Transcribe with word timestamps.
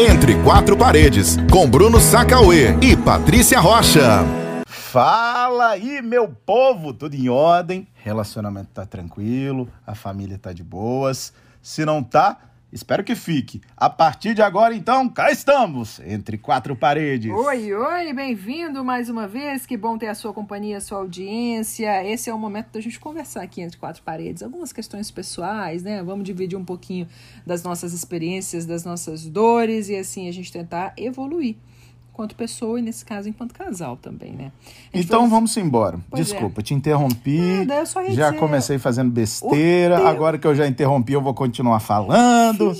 Entre 0.00 0.40
Quatro 0.44 0.76
Paredes, 0.76 1.36
com 1.50 1.68
Bruno 1.68 1.98
Sacauê 1.98 2.68
e 2.80 2.96
Patrícia 2.96 3.58
Rocha. 3.58 4.20
Fala 4.64 5.70
aí, 5.70 6.00
meu 6.00 6.28
povo, 6.28 6.94
tudo 6.94 7.16
em 7.16 7.28
ordem? 7.28 7.88
Relacionamento 7.96 8.68
tá 8.72 8.86
tranquilo, 8.86 9.68
a 9.84 9.96
família 9.96 10.38
tá 10.38 10.52
de 10.52 10.62
boas. 10.62 11.32
Se 11.60 11.84
não 11.84 12.00
tá, 12.00 12.36
Espero 12.70 13.02
que 13.02 13.14
fique. 13.14 13.62
A 13.74 13.88
partir 13.88 14.34
de 14.34 14.42
agora, 14.42 14.74
então, 14.74 15.08
cá 15.08 15.32
estamos, 15.32 16.00
entre 16.00 16.36
quatro 16.36 16.76
paredes. 16.76 17.32
Oi, 17.32 17.72
oi, 17.72 18.12
bem-vindo 18.12 18.84
mais 18.84 19.08
uma 19.08 19.26
vez. 19.26 19.64
Que 19.64 19.74
bom 19.74 19.96
ter 19.96 20.08
a 20.08 20.14
sua 20.14 20.34
companhia, 20.34 20.76
a 20.76 20.80
sua 20.80 20.98
audiência. 20.98 22.04
Esse 22.06 22.28
é 22.28 22.34
o 22.34 22.38
momento 22.38 22.70
da 22.72 22.80
gente 22.80 23.00
conversar 23.00 23.42
aqui 23.42 23.62
entre 23.62 23.78
quatro 23.78 24.02
paredes. 24.02 24.42
Algumas 24.42 24.70
questões 24.70 25.10
pessoais, 25.10 25.82
né? 25.82 26.02
Vamos 26.02 26.24
dividir 26.24 26.58
um 26.58 26.64
pouquinho 26.64 27.08
das 27.46 27.62
nossas 27.62 27.94
experiências, 27.94 28.66
das 28.66 28.84
nossas 28.84 29.24
dores 29.24 29.88
e 29.88 29.96
assim 29.96 30.28
a 30.28 30.32
gente 30.32 30.52
tentar 30.52 30.92
evoluir 30.98 31.56
enquanto 32.18 32.34
pessoa 32.34 32.80
e, 32.80 32.82
nesse 32.82 33.04
caso, 33.04 33.28
enquanto 33.28 33.54
casal 33.54 33.96
também, 33.96 34.32
né? 34.32 34.50
Então 34.92 35.30
vamos 35.30 35.56
embora. 35.56 36.00
Pois 36.10 36.20
é. 36.20 36.24
Desculpa, 36.24 36.60
é. 36.60 36.64
te 36.64 36.74
interrompi. 36.74 37.38
Ah, 37.38 37.84
já 38.10 38.30
dizer... 38.30 38.40
comecei 38.40 38.76
fazendo 38.76 39.08
besteira. 39.08 40.08
Agora 40.08 40.36
que 40.36 40.44
eu 40.44 40.52
já 40.52 40.66
interrompi, 40.66 41.12
eu 41.12 41.22
vou 41.22 41.32
continuar 41.32 41.78
falando. 41.78 42.74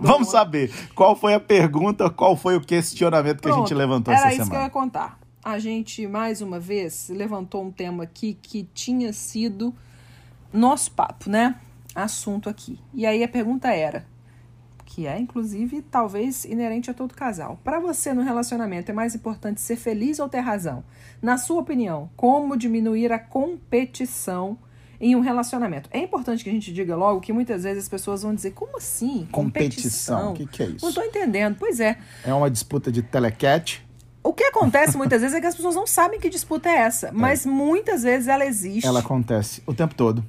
vamos 0.00 0.30
saber 0.30 0.72
qual 0.94 1.14
foi 1.14 1.34
a 1.34 1.40
pergunta, 1.40 2.08
qual 2.08 2.34
foi 2.34 2.56
o 2.56 2.62
questionamento 2.62 3.36
que 3.36 3.42
Pronto, 3.42 3.58
a 3.58 3.60
gente 3.60 3.74
levantou 3.74 4.14
essa 4.14 4.22
semana. 4.22 4.34
Era 4.34 4.42
isso 4.42 4.50
que 4.50 4.56
eu 4.56 4.62
ia 4.62 4.70
contar. 4.70 5.18
A 5.44 5.58
gente, 5.58 6.06
mais 6.06 6.40
uma 6.40 6.58
vez, 6.58 7.10
levantou 7.10 7.62
um 7.62 7.70
tema 7.70 8.04
aqui 8.04 8.38
que 8.40 8.66
tinha 8.72 9.12
sido 9.12 9.74
nosso 10.50 10.90
papo, 10.92 11.28
né? 11.28 11.56
Assunto 11.94 12.48
aqui. 12.48 12.78
E 12.94 13.04
aí 13.04 13.22
a 13.22 13.28
pergunta 13.28 13.68
era: 13.68 14.06
que 14.84 15.06
é, 15.06 15.18
inclusive, 15.18 15.82
talvez 15.82 16.44
inerente 16.44 16.90
a 16.90 16.94
todo 16.94 17.14
casal. 17.14 17.58
Para 17.64 17.80
você 17.80 18.12
no 18.12 18.22
relacionamento 18.22 18.90
é 18.90 18.94
mais 18.94 19.14
importante 19.14 19.60
ser 19.60 19.76
feliz 19.76 20.18
ou 20.18 20.28
ter 20.28 20.40
razão? 20.40 20.84
Na 21.20 21.38
sua 21.38 21.60
opinião, 21.60 22.10
como 22.16 22.56
diminuir 22.56 23.12
a 23.12 23.18
competição 23.18 24.58
em 25.00 25.16
um 25.16 25.20
relacionamento? 25.20 25.88
É 25.92 25.98
importante 25.98 26.44
que 26.44 26.50
a 26.50 26.52
gente 26.52 26.72
diga 26.72 26.94
logo 26.94 27.20
que 27.20 27.32
muitas 27.32 27.64
vezes 27.64 27.84
as 27.84 27.88
pessoas 27.88 28.22
vão 28.22 28.34
dizer: 28.34 28.52
como 28.52 28.76
assim? 28.76 29.26
Competição? 29.32 30.32
O 30.32 30.34
que, 30.34 30.46
que 30.46 30.62
é 30.62 30.66
isso? 30.66 30.82
Não 30.82 30.90
estou 30.90 31.04
entendendo. 31.04 31.56
Pois 31.58 31.80
é. 31.80 31.98
É 32.24 32.32
uma 32.32 32.50
disputa 32.50 32.92
de 32.92 33.02
telecat? 33.02 33.84
O 34.22 34.32
que 34.32 34.44
acontece 34.44 34.96
muitas 34.96 35.20
vezes 35.20 35.36
é 35.36 35.40
que 35.40 35.46
as 35.46 35.54
pessoas 35.54 35.74
não 35.74 35.86
sabem 35.86 36.18
que 36.18 36.30
disputa 36.30 36.70
é 36.70 36.76
essa, 36.76 37.08
é. 37.08 37.12
mas 37.12 37.44
muitas 37.44 38.02
vezes 38.02 38.26
ela 38.26 38.44
existe. 38.46 38.86
Ela 38.86 39.00
acontece 39.00 39.62
o 39.66 39.74
tempo 39.74 39.94
todo. 39.94 40.24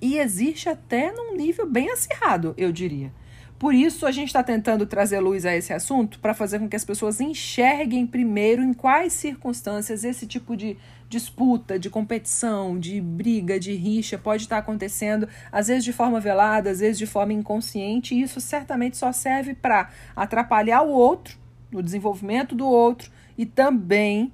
E 0.00 0.18
existe 0.18 0.68
até 0.68 1.12
num 1.12 1.36
nível 1.36 1.68
bem 1.68 1.90
acirrado, 1.90 2.54
eu 2.56 2.72
diria. 2.72 3.12
Por 3.58 3.74
isso, 3.74 4.06
a 4.06 4.12
gente 4.12 4.28
está 4.28 4.42
tentando 4.42 4.86
trazer 4.86 5.18
luz 5.18 5.44
a 5.44 5.56
esse 5.56 5.72
assunto 5.72 6.20
para 6.20 6.32
fazer 6.32 6.60
com 6.60 6.68
que 6.68 6.76
as 6.76 6.84
pessoas 6.84 7.20
enxerguem 7.20 8.06
primeiro 8.06 8.62
em 8.62 8.72
quais 8.72 9.12
circunstâncias 9.12 10.04
esse 10.04 10.28
tipo 10.28 10.56
de 10.56 10.76
disputa, 11.08 11.78
de 11.78 11.90
competição, 11.90 12.78
de 12.78 13.00
briga, 13.00 13.58
de 13.58 13.74
rixa 13.74 14.16
pode 14.16 14.44
estar 14.44 14.56
tá 14.56 14.60
acontecendo, 14.60 15.28
às 15.50 15.66
vezes 15.66 15.82
de 15.82 15.92
forma 15.92 16.20
velada, 16.20 16.70
às 16.70 16.78
vezes 16.78 16.98
de 16.98 17.06
forma 17.06 17.32
inconsciente, 17.32 18.14
e 18.14 18.22
isso 18.22 18.40
certamente 18.40 18.96
só 18.96 19.10
serve 19.10 19.54
para 19.54 19.88
atrapalhar 20.14 20.82
o 20.82 20.90
outro, 20.90 21.36
no 21.70 21.82
desenvolvimento 21.82 22.54
do 22.54 22.66
outro 22.66 23.10
e 23.36 23.44
também 23.44 24.32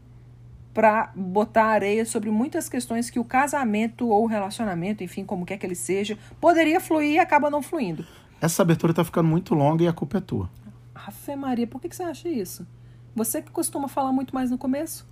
para 0.72 1.12
botar 1.14 1.66
areia 1.66 2.04
sobre 2.04 2.30
muitas 2.30 2.68
questões 2.68 3.08
que 3.08 3.18
o 3.18 3.24
casamento 3.24 4.08
ou 4.08 4.24
o 4.24 4.26
relacionamento, 4.26 5.04
enfim, 5.04 5.24
como 5.24 5.46
quer 5.46 5.56
que 5.56 5.64
ele 5.64 5.74
seja, 5.74 6.18
poderia 6.40 6.80
fluir 6.80 7.12
e 7.12 7.18
acaba 7.18 7.48
não 7.48 7.62
fluindo. 7.62 8.04
Essa 8.44 8.60
abertura 8.60 8.92
tá 8.92 9.02
ficando 9.02 9.26
muito 9.26 9.54
longa 9.54 9.82
e 9.82 9.88
a 9.88 9.92
culpa 9.92 10.18
é 10.18 10.20
tua. 10.20 10.50
Afe 10.94 11.34
Maria, 11.34 11.66
por 11.66 11.80
que, 11.80 11.88
que 11.88 11.96
você 11.96 12.02
acha 12.02 12.28
isso? 12.28 12.66
Você 13.16 13.40
que 13.40 13.50
costuma 13.50 13.88
falar 13.88 14.12
muito 14.12 14.34
mais 14.34 14.50
no 14.50 14.58
começo. 14.58 15.06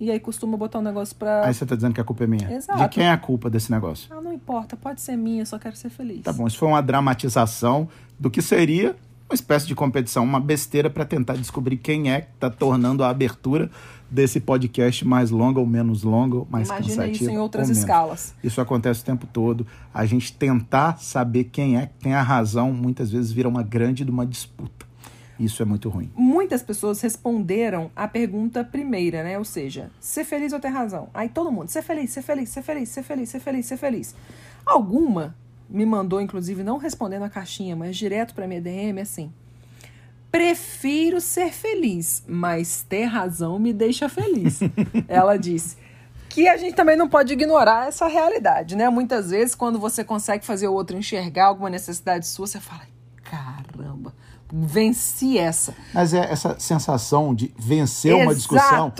E 0.00 0.10
aí 0.10 0.18
costuma 0.18 0.56
botar 0.56 0.80
um 0.80 0.82
negócio 0.82 1.14
pra. 1.14 1.46
Aí 1.46 1.54
você 1.54 1.64
tá 1.64 1.76
dizendo 1.76 1.94
que 1.94 2.00
a 2.00 2.04
culpa 2.04 2.24
é 2.24 2.26
minha. 2.26 2.50
Exato. 2.50 2.82
De 2.82 2.88
quem 2.88 3.04
é 3.04 3.12
a 3.12 3.16
culpa 3.16 3.48
desse 3.48 3.70
negócio? 3.70 4.12
Ah, 4.12 4.20
não 4.20 4.32
importa, 4.32 4.76
pode 4.76 5.00
ser 5.00 5.16
minha, 5.16 5.42
eu 5.42 5.46
só 5.46 5.56
quero 5.56 5.76
ser 5.76 5.88
feliz. 5.88 6.22
Tá 6.22 6.32
bom, 6.32 6.48
isso 6.48 6.58
foi 6.58 6.66
uma 6.66 6.82
dramatização 6.82 7.88
do 8.18 8.28
que 8.28 8.42
seria 8.42 8.96
uma 9.28 9.34
espécie 9.34 9.66
de 9.66 9.74
competição, 9.74 10.22
uma 10.22 10.40
besteira 10.40 10.90
para 10.90 11.04
tentar 11.04 11.34
descobrir 11.34 11.76
quem 11.78 12.12
é 12.12 12.22
que 12.22 12.32
tá 12.38 12.50
tornando 12.50 13.02
a 13.02 13.08
abertura 13.08 13.70
desse 14.10 14.38
podcast 14.38 15.04
mais 15.04 15.30
longa 15.30 15.58
ou 15.58 15.66
menos 15.66 16.02
longa, 16.02 16.44
mais 16.48 16.68
Imagina 16.68 16.88
cansativo. 16.88 17.24
isso 17.24 17.30
em 17.30 17.38
outras 17.38 17.68
escalas. 17.68 18.34
Isso 18.44 18.60
acontece 18.60 19.02
o 19.02 19.04
tempo 19.04 19.26
todo. 19.26 19.66
A 19.92 20.04
gente 20.06 20.32
tentar 20.32 20.98
saber 20.98 21.44
quem 21.44 21.78
é 21.78 21.86
que 21.86 21.94
tem 21.94 22.14
a 22.14 22.22
razão, 22.22 22.72
muitas 22.72 23.10
vezes 23.10 23.32
vira 23.32 23.48
uma 23.48 23.62
grande 23.62 24.04
de 24.04 24.10
uma 24.10 24.26
disputa. 24.26 24.86
Isso 25.40 25.60
é 25.62 25.64
muito 25.64 25.88
ruim. 25.88 26.10
Muitas 26.14 26.62
pessoas 26.62 27.00
responderam 27.00 27.90
a 27.96 28.06
pergunta 28.06 28.62
primeira, 28.62 29.24
né? 29.24 29.36
Ou 29.36 29.44
seja, 29.44 29.90
ser 29.98 30.24
feliz 30.24 30.52
ou 30.52 30.60
ter 30.60 30.68
razão. 30.68 31.08
Aí 31.12 31.28
todo 31.28 31.50
mundo, 31.50 31.68
ser 31.68 31.82
feliz, 31.82 32.10
ser 32.10 32.22
feliz, 32.22 32.50
ser 32.50 32.62
feliz, 32.62 32.88
ser 32.88 33.02
feliz, 33.02 33.28
ser 33.30 33.40
feliz, 33.40 33.66
ser 33.66 33.76
feliz. 33.76 34.14
Alguma 34.64 35.34
me 35.68 35.84
mandou, 35.86 36.20
inclusive, 36.20 36.62
não 36.62 36.76
respondendo 36.76 37.24
a 37.24 37.30
caixinha, 37.30 37.74
mas 37.74 37.96
direto 37.96 38.34
para 38.34 38.46
minha 38.46 38.60
DM, 38.60 39.00
assim. 39.00 39.32
Prefiro 40.30 41.20
ser 41.20 41.52
feliz, 41.52 42.24
mas 42.26 42.84
ter 42.88 43.04
razão 43.04 43.58
me 43.58 43.72
deixa 43.72 44.08
feliz. 44.08 44.60
Ela 45.06 45.36
disse 45.36 45.76
que 46.28 46.48
a 46.48 46.56
gente 46.56 46.74
também 46.74 46.96
não 46.96 47.08
pode 47.08 47.32
ignorar 47.32 47.86
essa 47.86 48.08
realidade, 48.08 48.74
né? 48.74 48.88
Muitas 48.88 49.30
vezes, 49.30 49.54
quando 49.54 49.78
você 49.78 50.02
consegue 50.02 50.44
fazer 50.44 50.66
o 50.66 50.72
outro 50.72 50.96
enxergar 50.96 51.46
alguma 51.46 51.70
necessidade 51.70 52.26
sua, 52.26 52.48
você 52.48 52.58
fala: 52.58 52.82
caramba, 53.22 54.12
venci 54.52 55.38
essa. 55.38 55.74
Mas 55.92 56.12
é 56.12 56.30
essa 56.30 56.58
sensação 56.58 57.32
de 57.32 57.54
vencer 57.56 58.12
Exato. 58.12 58.26
uma 58.26 58.34
discussão 58.34 58.92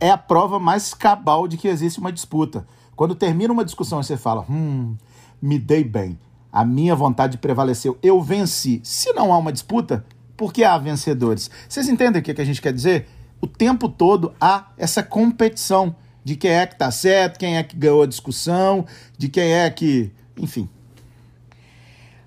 é 0.00 0.10
a 0.10 0.18
prova 0.18 0.58
mais 0.58 0.94
cabal 0.94 1.48
de 1.48 1.56
que 1.56 1.68
existe 1.68 1.98
uma 1.98 2.12
disputa. 2.12 2.66
Quando 2.94 3.14
termina 3.14 3.52
uma 3.52 3.64
discussão 3.64 4.00
e 4.00 4.04
você 4.04 4.16
fala: 4.16 4.44
hum, 4.48 4.96
me 5.40 5.58
dei 5.58 5.84
bem, 5.84 6.18
a 6.52 6.64
minha 6.64 6.94
vontade 6.94 7.38
prevaleceu, 7.38 7.98
eu 8.02 8.20
venci. 8.20 8.80
Se 8.82 9.12
não 9.12 9.32
há 9.32 9.38
uma 9.38 9.52
disputa, 9.52 10.04
porque 10.36 10.64
há 10.64 10.78
vencedores. 10.78 11.50
Vocês 11.68 11.88
entendem 11.88 12.20
o 12.20 12.24
que, 12.24 12.40
a 12.40 12.44
gente 12.44 12.62
quer 12.62 12.72
dizer? 12.72 13.06
O 13.40 13.46
tempo 13.46 13.88
todo 13.88 14.34
há 14.40 14.68
essa 14.76 15.02
competição 15.02 15.94
de 16.24 16.36
quem 16.36 16.52
é 16.52 16.66
que 16.66 16.74
está 16.74 16.90
certo, 16.90 17.38
quem 17.38 17.56
é 17.56 17.62
que 17.62 17.76
ganhou 17.76 18.02
a 18.02 18.06
discussão, 18.06 18.86
de 19.16 19.28
quem 19.28 19.52
é 19.52 19.70
que. 19.70 20.12
Enfim. 20.36 20.68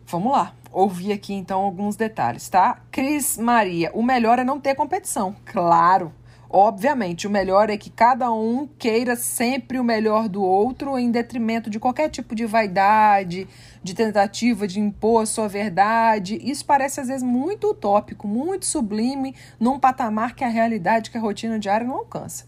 Vamos 0.06 0.32
lá. 0.32 0.54
Ouvir 0.72 1.12
aqui 1.12 1.34
então 1.34 1.60
alguns 1.62 1.98
detalhes, 1.98 2.48
tá? 2.48 2.82
Cris 2.92 3.38
Maria, 3.38 3.92
o 3.94 4.02
melhor 4.02 4.40
é 4.40 4.44
não 4.44 4.60
ter 4.60 4.74
competição. 4.74 5.36
Claro, 5.44 6.14
Obviamente, 6.54 7.28
o 7.28 7.30
melhor 7.30 7.70
é 7.70 7.78
que 7.78 7.90
cada 7.90 8.30
um 8.30 8.68
queira 8.78 9.16
sempre 9.16 9.80
o 9.80 9.84
melhor 9.86 10.28
do 10.28 10.44
outro 10.44 11.00
em 11.00 11.10
detrimento 11.10 11.70
de 11.70 11.80
qualquer 11.80 12.10
tipo 12.10 12.36
de 12.36 12.46
vaidade, 12.46 13.48
de 13.82 13.94
tentativa 13.94 14.68
de 14.68 14.78
impor 14.78 15.24
a 15.24 15.26
sua 15.26 15.48
verdade. 15.48 16.38
Isso 16.44 16.66
parece 16.66 17.00
às 17.00 17.08
vezes 17.08 17.24
muito 17.24 17.70
utópico, 17.70 18.28
muito 18.28 18.66
sublime, 18.66 19.34
num 19.58 19.80
patamar 19.80 20.36
que 20.36 20.44
a 20.44 20.50
realidade, 20.50 21.10
que 21.10 21.18
a 21.18 21.22
rotina 21.22 21.58
diária 21.58 21.88
não 21.88 21.96
alcança. 21.96 22.46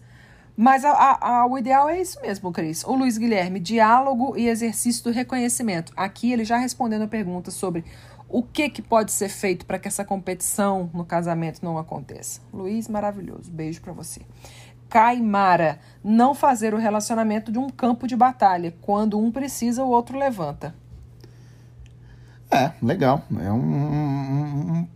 Mas 0.54 0.84
a, 0.84 0.90
a, 0.90 1.28
a, 1.28 1.46
o 1.46 1.56
ideal 1.56 1.88
é 1.88 1.98
isso 1.98 2.20
mesmo, 2.20 2.52
Cris. 2.52 2.84
O 2.84 2.94
Luiz 2.94 3.16
Guilherme, 3.16 3.58
diálogo 3.58 4.36
e 4.36 4.48
exercício 4.48 5.02
do 5.02 5.10
reconhecimento. 5.12 5.94
Aqui 5.96 6.30
ele 6.30 6.44
já 6.44 6.58
respondendo 6.58 7.02
a 7.02 7.08
pergunta 7.08 7.50
sobre 7.50 7.82
o 8.34 8.42
que, 8.42 8.68
que 8.68 8.82
pode 8.82 9.12
ser 9.12 9.28
feito 9.28 9.64
para 9.64 9.78
que 9.78 9.86
essa 9.86 10.04
competição 10.04 10.90
no 10.92 11.04
casamento 11.04 11.60
não 11.62 11.78
aconteça? 11.78 12.40
Luiz, 12.52 12.88
maravilhoso. 12.88 13.48
Beijo 13.48 13.80
para 13.80 13.92
você. 13.92 14.22
Caimara, 14.88 15.78
não 16.02 16.34
fazer 16.34 16.74
o 16.74 16.76
relacionamento 16.76 17.52
de 17.52 17.60
um 17.60 17.70
campo 17.70 18.08
de 18.08 18.16
batalha. 18.16 18.74
Quando 18.80 19.20
um 19.20 19.30
precisa, 19.30 19.84
o 19.84 19.88
outro 19.88 20.18
levanta. 20.18 20.74
É, 22.50 22.72
legal. 22.82 23.22
É 23.40 23.52
um, 23.52 24.80
um, 24.80 24.88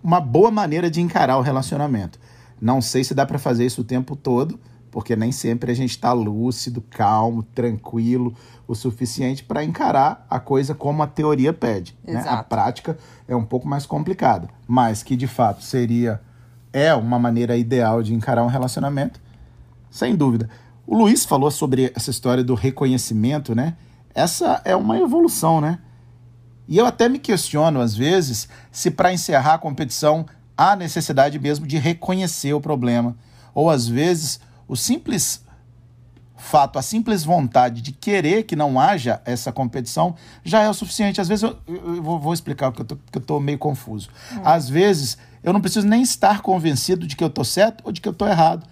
uma 0.00 0.20
boa 0.20 0.52
maneira 0.52 0.88
de 0.88 1.00
encarar 1.00 1.36
o 1.36 1.42
relacionamento. 1.42 2.16
Não 2.60 2.80
sei 2.80 3.02
se 3.02 3.12
dá 3.12 3.26
para 3.26 3.40
fazer 3.40 3.66
isso 3.66 3.80
o 3.80 3.84
tempo 3.84 4.14
todo, 4.14 4.56
porque 4.94 5.16
nem 5.16 5.32
sempre 5.32 5.72
a 5.72 5.74
gente 5.74 5.90
está 5.90 6.12
lúcido, 6.12 6.80
calmo, 6.80 7.42
tranquilo 7.42 8.32
o 8.64 8.76
suficiente 8.76 9.42
para 9.42 9.64
encarar 9.64 10.24
a 10.30 10.38
coisa 10.38 10.72
como 10.72 11.02
a 11.02 11.06
teoria 11.08 11.52
pede. 11.52 11.98
Né? 12.04 12.24
A 12.28 12.44
prática 12.44 12.96
é 13.26 13.34
um 13.34 13.44
pouco 13.44 13.66
mais 13.66 13.86
complicada, 13.86 14.48
mas 14.68 15.02
que 15.02 15.16
de 15.16 15.26
fato 15.26 15.64
seria 15.64 16.20
é 16.72 16.94
uma 16.94 17.18
maneira 17.18 17.56
ideal 17.56 18.04
de 18.04 18.14
encarar 18.14 18.44
um 18.44 18.46
relacionamento, 18.46 19.20
sem 19.90 20.14
dúvida. 20.14 20.48
O 20.86 20.96
Luiz 20.96 21.24
falou 21.24 21.50
sobre 21.50 21.90
essa 21.96 22.12
história 22.12 22.44
do 22.44 22.54
reconhecimento, 22.54 23.52
né? 23.52 23.76
Essa 24.14 24.62
é 24.64 24.76
uma 24.76 24.96
evolução, 24.96 25.60
né? 25.60 25.80
E 26.68 26.78
eu 26.78 26.86
até 26.86 27.08
me 27.08 27.18
questiono 27.18 27.80
às 27.80 27.96
vezes 27.96 28.48
se 28.70 28.92
para 28.92 29.12
encerrar 29.12 29.54
a 29.54 29.58
competição 29.58 30.24
há 30.56 30.76
necessidade 30.76 31.36
mesmo 31.40 31.66
de 31.66 31.78
reconhecer 31.78 32.54
o 32.54 32.60
problema, 32.60 33.16
ou 33.52 33.68
às 33.68 33.88
vezes 33.88 34.38
o 34.68 34.76
simples 34.76 35.44
fato, 36.36 36.78
a 36.78 36.82
simples 36.82 37.24
vontade 37.24 37.80
de 37.80 37.90
querer 37.90 38.42
que 38.42 38.54
não 38.54 38.78
haja 38.78 39.20
essa 39.24 39.50
competição 39.50 40.14
já 40.44 40.62
é 40.62 40.68
o 40.68 40.74
suficiente. 40.74 41.20
Às 41.20 41.26
vezes, 41.26 41.42
eu, 41.42 41.56
eu 41.66 42.02
vou, 42.02 42.18
vou, 42.18 42.34
explicar 42.34 42.70
porque 42.70 42.82
eu, 42.82 42.86
tô, 42.86 42.96
porque 42.96 43.18
eu 43.18 43.22
tô 43.22 43.40
meio 43.40 43.58
confuso. 43.58 44.10
Hum. 44.32 44.40
Às 44.44 44.68
vezes, 44.68 45.16
eu 45.42 45.52
não 45.52 45.60
preciso 45.60 45.86
nem 45.86 46.02
estar 46.02 46.42
convencido 46.42 47.06
de 47.06 47.16
que 47.16 47.24
eu 47.24 47.30
tô 47.30 47.42
certo 47.44 47.82
ou 47.84 47.92
de 47.92 48.00
que 48.00 48.08
eu 48.08 48.12
tô 48.12 48.26
errado. 48.26 48.66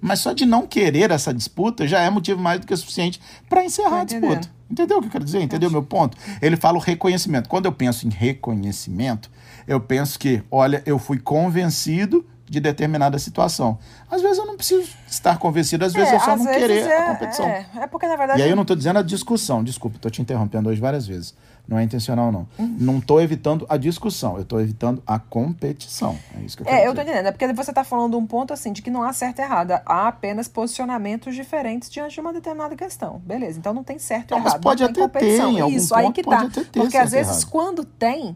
Mas 0.00 0.20
só 0.20 0.32
de 0.32 0.46
não 0.46 0.66
querer 0.66 1.10
essa 1.10 1.34
disputa 1.34 1.86
já 1.86 2.00
é 2.00 2.08
motivo 2.08 2.40
mais 2.40 2.60
do 2.60 2.66
que 2.66 2.76
suficiente 2.76 3.20
para 3.48 3.64
encerrar 3.64 4.02
a 4.02 4.04
disputa. 4.04 4.48
Entendeu 4.70 4.98
o 4.98 5.00
que 5.00 5.08
eu 5.08 5.12
quero 5.12 5.24
dizer? 5.24 5.42
Entendeu 5.42 5.68
o 5.68 5.72
meu 5.72 5.82
ponto? 5.82 6.16
Ele 6.40 6.56
fala 6.56 6.78
o 6.78 6.80
reconhecimento. 6.80 7.48
Quando 7.48 7.66
eu 7.66 7.72
penso 7.72 8.06
em 8.06 8.10
reconhecimento, 8.10 9.30
eu 9.66 9.80
penso 9.80 10.18
que, 10.18 10.42
olha, 10.50 10.82
eu 10.86 10.98
fui 10.98 11.18
convencido 11.18 12.24
de 12.48 12.60
determinada 12.60 13.18
situação. 13.18 13.78
Às 14.10 14.22
vezes 14.22 14.38
eu 14.38 14.46
não 14.46 14.56
preciso 14.56 14.88
estar 15.06 15.38
convencido, 15.38 15.84
às 15.84 15.92
vezes 15.92 16.12
é, 16.12 16.16
eu 16.16 16.20
só 16.20 16.36
não 16.36 16.46
querer 16.46 16.86
é, 16.86 16.98
a 16.98 17.12
competição. 17.12 17.46
É, 17.46 17.66
é, 17.76 17.86
porque 17.86 18.06
na 18.06 18.16
verdade. 18.16 18.40
E 18.40 18.42
aí 18.42 18.50
eu 18.50 18.56
não 18.56 18.62
estou 18.62 18.76
dizendo 18.76 18.98
a 18.98 19.02
discussão, 19.02 19.62
desculpa, 19.62 19.96
estou 19.96 20.10
te 20.10 20.22
interrompendo 20.22 20.68
hoje 20.68 20.80
várias 20.80 21.06
vezes. 21.06 21.34
Não 21.68 21.76
é 21.76 21.82
intencional, 21.82 22.32
não. 22.32 22.48
Uhum. 22.58 22.76
Não 22.80 22.98
estou 22.98 23.20
evitando 23.20 23.66
a 23.68 23.76
discussão, 23.76 24.36
eu 24.36 24.42
estou 24.42 24.58
evitando 24.58 25.02
a 25.06 25.18
competição. 25.18 26.18
É 26.34 26.40
isso 26.40 26.56
que 26.56 26.62
eu 26.62 26.64
quero 26.64 26.76
É, 26.76 26.78
dizer. 26.78 26.86
eu 26.86 26.92
estou 26.92 27.04
entendendo. 27.04 27.26
É 27.26 27.30
porque 27.30 27.52
você 27.52 27.70
está 27.70 27.84
falando 27.84 28.16
um 28.16 28.26
ponto 28.26 28.54
assim 28.54 28.72
de 28.72 28.80
que 28.80 28.90
não 28.90 29.02
há 29.02 29.12
certo 29.12 29.40
e 29.40 29.42
errado. 29.42 29.72
Há 29.84 30.08
apenas 30.08 30.48
posicionamentos 30.48 31.34
diferentes 31.34 31.90
diante 31.90 32.14
de 32.14 32.20
uma 32.20 32.32
determinada 32.32 32.74
questão. 32.74 33.18
Beleza, 33.18 33.58
então 33.58 33.74
não 33.74 33.84
tem 33.84 33.98
certo 33.98 34.30
e 34.30 34.32
não, 34.32 34.38
errado. 34.38 34.52
Mas 34.54 34.62
pode 34.62 34.82
até 34.82 35.06
ter, 35.08 35.42
em 35.42 35.74
Isso, 35.76 35.94
aí 35.94 36.10
que 36.10 36.22
tá. 36.22 36.48
Porque 36.72 36.96
às 36.96 37.10
vezes, 37.10 37.42
errado. 37.42 37.50
quando 37.50 37.84
tem, 37.84 38.34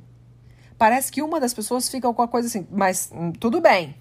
parece 0.76 1.11
que 1.11 1.23
uma 1.23 1.41
das 1.41 1.55
pessoas 1.55 1.88
fica 1.88 2.12
com 2.12 2.20
a 2.20 2.29
coisa 2.29 2.49
assim, 2.49 2.67
mas 2.70 3.11
hum, 3.14 3.32
tudo 3.32 3.62
bem 3.62 3.94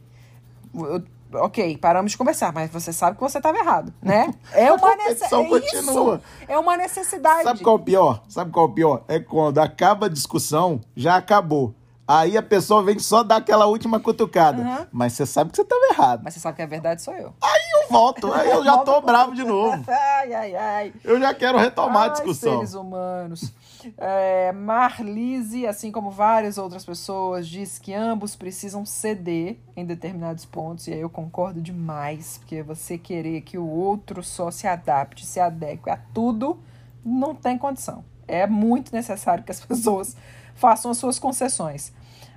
ok, 1.33 1.77
paramos 1.77 2.11
de 2.11 2.17
conversar, 2.17 2.51
mas 2.53 2.69
você 2.69 2.91
sabe 2.91 3.15
que 3.15 3.21
você 3.21 3.37
estava 3.37 3.57
errado, 3.57 3.93
né? 4.01 4.33
É 4.53 4.71
uma 4.71 4.95
necessidade. 4.97 6.21
É 6.47 6.57
uma 6.57 6.77
necessidade. 6.77 7.43
Sabe 7.43 7.59
qual 7.61 7.77
é 7.77 7.79
o 7.79 7.83
pior? 7.83 8.23
Sabe 8.27 8.51
qual 8.51 8.65
é 8.65 8.69
o 8.69 8.73
pior? 8.73 9.03
É 9.07 9.19
quando 9.19 9.59
acaba 9.59 10.07
a 10.07 10.09
discussão, 10.09 10.81
já 10.95 11.15
acabou. 11.15 11.73
Aí 12.07 12.35
a 12.35 12.43
pessoa 12.43 12.83
vem 12.83 12.99
só 12.99 13.23
dar 13.23 13.37
aquela 13.37 13.67
última 13.67 13.97
cutucada. 13.97 14.61
Uhum. 14.61 14.85
Mas 14.91 15.13
você 15.13 15.25
sabe 15.25 15.51
que 15.51 15.55
você 15.55 15.61
estava 15.61 15.81
errado. 15.93 16.21
Mas 16.21 16.33
você 16.33 16.41
sabe 16.41 16.57
que 16.57 16.61
a 16.61 16.65
verdade 16.65 17.01
sou 17.01 17.13
eu. 17.13 17.33
Aí 17.41 17.61
eu 17.81 17.89
volto. 17.89 18.33
Aí 18.33 18.49
eu 18.49 18.65
já 18.65 18.79
tô 18.83 18.99
bravo 18.99 19.33
de 19.33 19.45
novo. 19.45 19.81
ai, 19.87 20.33
ai, 20.33 20.55
ai. 20.55 20.93
Eu 21.05 21.17
já 21.21 21.33
quero 21.33 21.57
retomar 21.57 22.03
ai, 22.03 22.09
a 22.09 22.11
discussão. 22.11 22.55
seres 22.55 22.73
humanos. 22.73 23.53
É, 23.97 24.51
Marlise, 24.51 25.65
assim 25.65 25.91
como 25.91 26.11
várias 26.11 26.57
outras 26.57 26.85
pessoas, 26.85 27.47
diz 27.47 27.79
que 27.79 27.93
ambos 27.93 28.35
precisam 28.35 28.85
ceder 28.85 29.57
em 29.75 29.85
determinados 29.85 30.45
pontos, 30.45 30.87
e 30.87 30.93
aí 30.93 31.01
eu 31.01 31.09
concordo 31.09 31.61
demais, 31.61 32.37
porque 32.39 32.61
você 32.61 32.97
querer 32.97 33.41
que 33.41 33.57
o 33.57 33.67
outro 33.67 34.23
só 34.23 34.51
se 34.51 34.67
adapte, 34.67 35.25
se 35.25 35.39
adeque 35.39 35.89
a 35.89 35.97
tudo, 36.13 36.59
não 37.03 37.33
tem 37.33 37.57
condição. 37.57 38.03
É 38.27 38.45
muito 38.47 38.93
necessário 38.93 39.43
que 39.43 39.51
as 39.51 39.59
pessoas 39.65 40.15
façam 40.55 40.91
as 40.91 40.97
suas 40.97 41.17
concessões. 41.17 41.93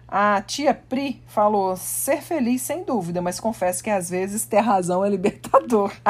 A 0.07 0.43
tia 0.43 0.75
Pri 0.75 1.23
falou: 1.27 1.77
ser 1.77 2.23
feliz 2.23 2.63
sem 2.63 2.85
dúvida, 2.85 3.21
mas 3.23 3.41
confesso 3.41 3.83
que 3.83 3.91
às 3.91 4.11
vezes 4.11 4.45
ter 4.45 4.61
razão 4.61 5.05
é 5.05 5.09
libertador. 5.09 5.93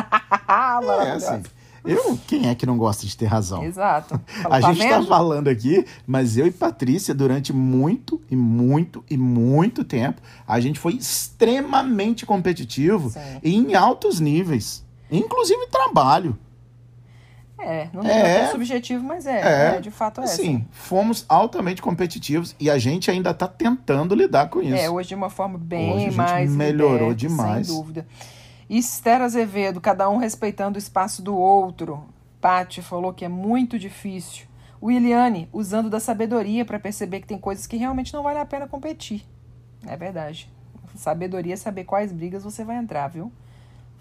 é, 1.07 1.11
assim, 1.13 1.43
eu, 1.85 2.19
quem 2.27 2.49
é 2.49 2.55
que 2.55 2.65
não 2.65 2.79
gosta 2.79 3.07
de 3.07 3.17
ter 3.17 3.27
razão? 3.27 3.63
Exato. 3.63 4.15
a 4.45 4.61
tá 4.61 4.73
gente 4.73 4.83
está 4.83 5.03
falando 5.03 5.49
aqui, 5.49 5.85
mas 6.07 6.37
eu 6.37 6.47
e 6.47 6.51
Patrícia, 6.51 7.15
durante 7.15 7.53
muito 7.53 8.21
e 8.31 8.37
muito 8.37 9.05
e 9.11 9.17
muito 9.17 9.85
tempo, 9.85 10.23
a 10.47 10.59
gente 10.61 10.79
foi 10.79 10.95
extremamente 10.95 12.25
competitivo 12.25 13.11
Sim. 13.11 13.21
em 13.43 13.75
altos 13.75 14.21
níveis, 14.21 14.85
inclusive 15.11 15.67
trabalho. 15.67 16.39
É, 17.59 17.89
não 17.93 18.03
é, 18.03 18.41
é 18.41 18.47
subjetivo, 18.49 19.03
mas 19.03 19.27
é, 19.27 19.41
é, 19.41 19.77
é 19.77 19.81
de 19.81 19.91
fato 19.91 20.21
é. 20.21 20.27
Sim, 20.27 20.43
assim. 20.43 20.67
fomos 20.71 21.25
altamente 21.29 21.81
competitivos 21.81 22.55
e 22.61 22.69
a 22.69 22.77
gente 22.77 23.11
ainda 23.11 23.31
está 23.31 23.49
tentando 23.49 24.15
lidar 24.15 24.49
com 24.49 24.61
isso. 24.61 24.75
É, 24.75 24.91
hoje 24.91 25.11
de 25.11 25.15
uma 25.15 25.31
forma 25.31 25.57
bem 25.57 26.07
hoje 26.07 26.17
mais 26.17 26.51
melhorou 26.51 27.11
liberta, 27.11 27.15
demais. 27.15 27.67
Sem 27.67 27.77
dúvida. 27.77 28.07
Esther 28.69 29.23
Azevedo, 29.23 29.81
cada 29.81 30.09
um 30.09 30.17
respeitando 30.17 30.77
o 30.77 30.79
espaço 30.79 31.23
do 31.23 31.37
outro. 31.37 32.05
Pati 32.41 32.83
falou 32.83 33.13
que 33.13 33.25
é 33.25 33.29
muito 33.29 33.79
difícil. 33.79 34.47
Williane, 34.83 35.49
usando 35.53 35.89
da 35.89 35.99
sabedoria 35.99 36.65
para 36.65 36.79
perceber 36.79 37.21
que 37.21 37.27
tem 37.27 37.39
coisas 37.39 37.67
que 37.67 37.77
realmente 37.77 38.13
não 38.13 38.23
vale 38.23 38.39
a 38.39 38.45
pena 38.45 38.69
competir. 38.69 39.27
É 39.87 39.97
verdade. 39.97 40.51
Sabedoria 40.95 41.55
é 41.55 41.57
saber 41.57 41.85
quais 41.85 42.13
brigas 42.13 42.45
você 42.45 42.65
vai 42.65 42.77
entrar, 42.77 43.09
viu? 43.09 43.33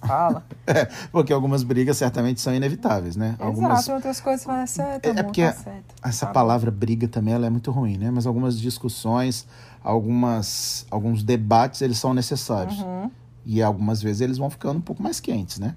Fala. 0.05 0.43
é, 0.67 0.85
porque 1.11 1.31
algumas 1.31 1.63
brigas 1.63 1.97
certamente 1.97 2.41
são 2.41 2.53
inevitáveis, 2.53 3.15
né? 3.15 3.29
Exato, 3.29 3.43
algumas... 3.43 3.87
outras 3.87 4.19
coisas 4.19 4.43
falam, 4.43 4.61
é 4.61 4.65
certo, 4.65 5.05
é, 5.05 5.09
é 5.11 5.23
porque 5.23 5.45
tá 5.45 5.53
certo. 5.53 5.95
essa 6.03 6.25
tá 6.25 6.31
palavra 6.33 6.69
bom. 6.69 6.77
briga 6.77 7.07
também 7.07 7.33
ela 7.33 7.47
é 7.47 7.49
muito 7.49 7.71
ruim, 7.71 7.97
né? 7.97 8.11
Mas 8.11 8.27
algumas 8.27 8.59
discussões, 8.59 9.47
algumas, 9.81 10.85
alguns 10.91 11.23
debates, 11.23 11.81
eles 11.81 11.97
são 11.97 12.13
necessários. 12.13 12.77
Uhum. 12.79 13.09
E 13.45 13.61
algumas 13.61 14.01
vezes 14.01 14.21
eles 14.21 14.37
vão 14.37 14.49
ficando 14.49 14.77
um 14.77 14.81
pouco 14.81 15.01
mais 15.03 15.19
quentes, 15.19 15.59
né? 15.59 15.75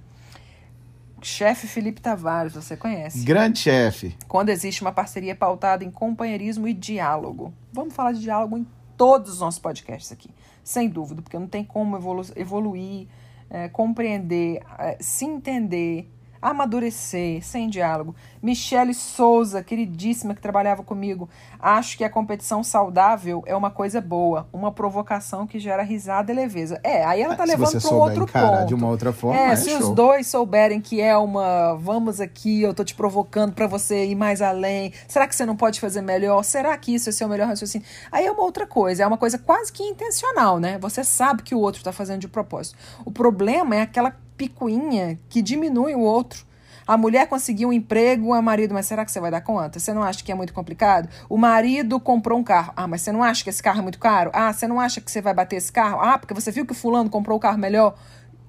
Chefe 1.22 1.66
Felipe 1.66 2.00
Tavares, 2.00 2.54
você 2.54 2.76
conhece? 2.76 3.24
Grande 3.24 3.58
chefe. 3.58 4.16
Quando 4.28 4.50
existe 4.50 4.82
uma 4.82 4.92
parceria 4.92 5.34
pautada 5.34 5.82
em 5.82 5.90
companheirismo 5.90 6.68
e 6.68 6.74
diálogo. 6.74 7.52
Vamos 7.72 7.94
falar 7.94 8.12
de 8.12 8.20
diálogo 8.20 8.56
em 8.56 8.66
todos 8.96 9.32
os 9.32 9.40
nossos 9.40 9.58
podcasts 9.58 10.12
aqui. 10.12 10.30
Sem 10.62 10.88
dúvida, 10.88 11.22
porque 11.22 11.38
não 11.38 11.48
tem 11.48 11.64
como 11.64 11.96
evolu 11.96 12.22
evoluir, 12.36 13.08
é, 13.50 13.68
compreender, 13.68 14.60
é, 14.78 14.98
se 15.00 15.24
entender, 15.24 16.08
amadurecer, 16.40 17.44
sem 17.44 17.68
diálogo. 17.68 18.14
Michele 18.42 18.94
Souza, 18.94 19.62
queridíssima, 19.62 20.34
que 20.34 20.40
trabalhava 20.40 20.82
comigo, 20.82 21.28
acho 21.58 21.96
que 21.96 22.04
a 22.04 22.10
competição 22.10 22.62
saudável 22.62 23.42
é 23.46 23.56
uma 23.56 23.70
coisa 23.70 24.00
boa, 24.00 24.48
uma 24.52 24.70
provocação 24.70 25.46
que 25.46 25.58
gera 25.58 25.82
risada 25.82 26.30
e 26.30 26.34
leveza. 26.34 26.80
É, 26.84 27.04
aí 27.04 27.22
ela 27.22 27.34
tá 27.34 27.42
é, 27.42 27.46
levando 27.46 27.80
para 27.80 27.90
um 27.90 27.98
outro 27.98 28.26
ponto. 28.26 28.66
de 28.66 28.74
uma 28.74 28.88
outra 28.88 29.12
forma, 29.12 29.38
é, 29.38 29.50
é 29.50 29.56
se 29.56 29.70
show. 29.70 29.80
os 29.80 29.90
dois 29.90 30.26
souberem 30.26 30.80
que 30.80 31.00
é 31.00 31.16
uma, 31.16 31.74
vamos 31.74 32.20
aqui, 32.20 32.62
eu 32.62 32.72
tô 32.72 32.84
te 32.84 32.94
provocando 32.94 33.52
para 33.52 33.66
você 33.66 34.06
ir 34.06 34.14
mais 34.14 34.40
além. 34.40 34.92
Será 35.08 35.26
que 35.26 35.34
você 35.34 35.44
não 35.44 35.56
pode 35.56 35.80
fazer 35.80 36.00
melhor? 36.00 36.42
Será 36.44 36.76
que 36.76 36.94
isso 36.94 37.08
é 37.08 37.12
seu 37.12 37.28
melhor 37.28 37.48
raciocínio? 37.48 37.86
Aí 38.12 38.26
é 38.26 38.30
uma 38.30 38.42
outra 38.42 38.66
coisa, 38.66 39.02
é 39.02 39.06
uma 39.06 39.18
coisa 39.18 39.38
quase 39.38 39.72
que 39.72 39.82
intencional, 39.82 40.60
né? 40.60 40.78
Você 40.78 41.02
sabe 41.02 41.42
que 41.42 41.54
o 41.54 41.58
outro 41.58 41.82
tá 41.82 41.92
fazendo 41.92 42.20
de 42.20 42.28
propósito. 42.28 42.76
O 43.04 43.10
problema 43.10 43.74
é 43.74 43.80
aquela 43.80 44.14
picuinha 44.36 45.18
que 45.28 45.42
diminui 45.42 45.94
o 45.94 46.00
outro. 46.00 46.44
A 46.86 46.96
mulher 46.96 47.26
conseguiu 47.26 47.70
um 47.70 47.72
emprego, 47.72 48.32
a 48.32 48.40
marido, 48.40 48.72
mas 48.72 48.86
será 48.86 49.04
que 49.04 49.10
você 49.10 49.18
vai 49.18 49.30
dar 49.30 49.40
conta? 49.40 49.80
Você 49.80 49.92
não 49.92 50.04
acha 50.04 50.22
que 50.22 50.30
é 50.30 50.34
muito 50.36 50.52
complicado? 50.52 51.08
O 51.28 51.36
marido 51.36 51.98
comprou 51.98 52.38
um 52.38 52.44
carro. 52.44 52.72
Ah, 52.76 52.86
mas 52.86 53.02
você 53.02 53.10
não 53.10 53.24
acha 53.24 53.42
que 53.42 53.50
esse 53.50 53.60
carro 53.60 53.80
é 53.80 53.82
muito 53.82 53.98
caro? 53.98 54.30
Ah, 54.32 54.52
você 54.52 54.68
não 54.68 54.78
acha 54.78 55.00
que 55.00 55.10
você 55.10 55.20
vai 55.20 55.34
bater 55.34 55.56
esse 55.56 55.72
carro? 55.72 56.00
Ah, 56.00 56.16
porque 56.16 56.32
você 56.32 56.52
viu 56.52 56.64
que 56.64 56.70
o 56.70 56.76
fulano 56.76 57.10
comprou 57.10 57.36
o 57.36 57.40
carro 57.40 57.58
melhor? 57.58 57.96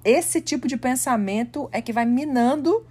Esse 0.04 0.40
tipo 0.40 0.68
de 0.68 0.76
pensamento 0.76 1.68
é 1.72 1.82
que 1.82 1.92
vai 1.92 2.06
minando 2.06 2.86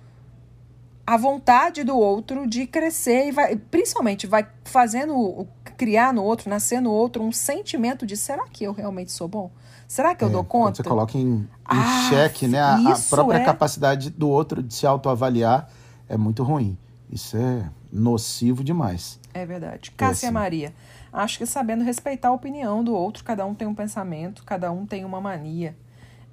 a 1.08 1.16
vontade 1.16 1.86
do 1.86 1.98
outro 1.98 2.46
de 2.46 2.68
crescer 2.68 3.30
e 3.30 3.32
vai, 3.32 3.56
principalmente 3.56 4.28
vai 4.28 4.46
fazendo 4.66 5.48
criar 5.78 6.14
no 6.14 6.22
outro, 6.22 6.50
nascer 6.50 6.82
no 6.82 6.92
outro 6.92 7.24
um 7.24 7.32
sentimento 7.32 8.06
de 8.06 8.18
será 8.18 8.46
que 8.50 8.66
eu 8.66 8.74
realmente 8.74 9.14
sou 9.14 9.26
bom? 9.26 9.50
Será 9.88 10.14
que 10.14 10.22
eu 10.22 10.28
é, 10.28 10.32
dou 10.32 10.44
conta? 10.44 10.76
Você 10.76 10.84
coloca 10.84 11.18
em, 11.18 11.38
em 11.38 11.48
ah, 11.64 12.10
xeque 12.10 12.46
né, 12.46 12.60
a, 12.60 12.76
a 12.76 13.00
própria 13.10 13.38
é... 13.38 13.46
capacidade 13.46 14.10
do 14.10 14.28
outro 14.28 14.62
de 14.62 14.74
se 14.74 14.86
autoavaliar 14.86 15.70
é 16.10 16.18
muito 16.18 16.44
ruim. 16.44 16.78
Isso 17.10 17.38
é 17.38 17.70
nocivo 17.90 18.62
demais. 18.62 19.18
É 19.34 19.46
verdade. 19.46 19.92
Cássia 19.92 20.30
Maria. 20.30 20.74
Acho 21.14 21.38
que 21.38 21.46
sabendo 21.46 21.86
respeitar 21.86 22.28
a 22.28 22.34
opinião 22.34 22.84
do 22.84 22.94
outro, 22.94 23.24
cada 23.24 23.46
um 23.46 23.56
tem 23.56 23.66
um 23.66 23.74
pensamento, 23.74 24.44
cada 24.44 24.74
um 24.74 24.86
tem 24.86 25.06
uma 25.06 25.22
mania. 25.22 25.74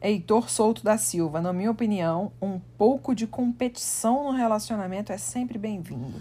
Heitor 0.04 0.50
Souto 0.50 0.84
da 0.84 0.98
Silva, 0.98 1.40
na 1.40 1.50
minha 1.50 1.70
opinião, 1.70 2.30
um 2.40 2.60
pouco 2.76 3.14
de 3.14 3.26
competição 3.26 4.24
no 4.24 4.32
relacionamento 4.32 5.10
é 5.10 5.16
sempre 5.16 5.56
bem-vindo. 5.56 6.12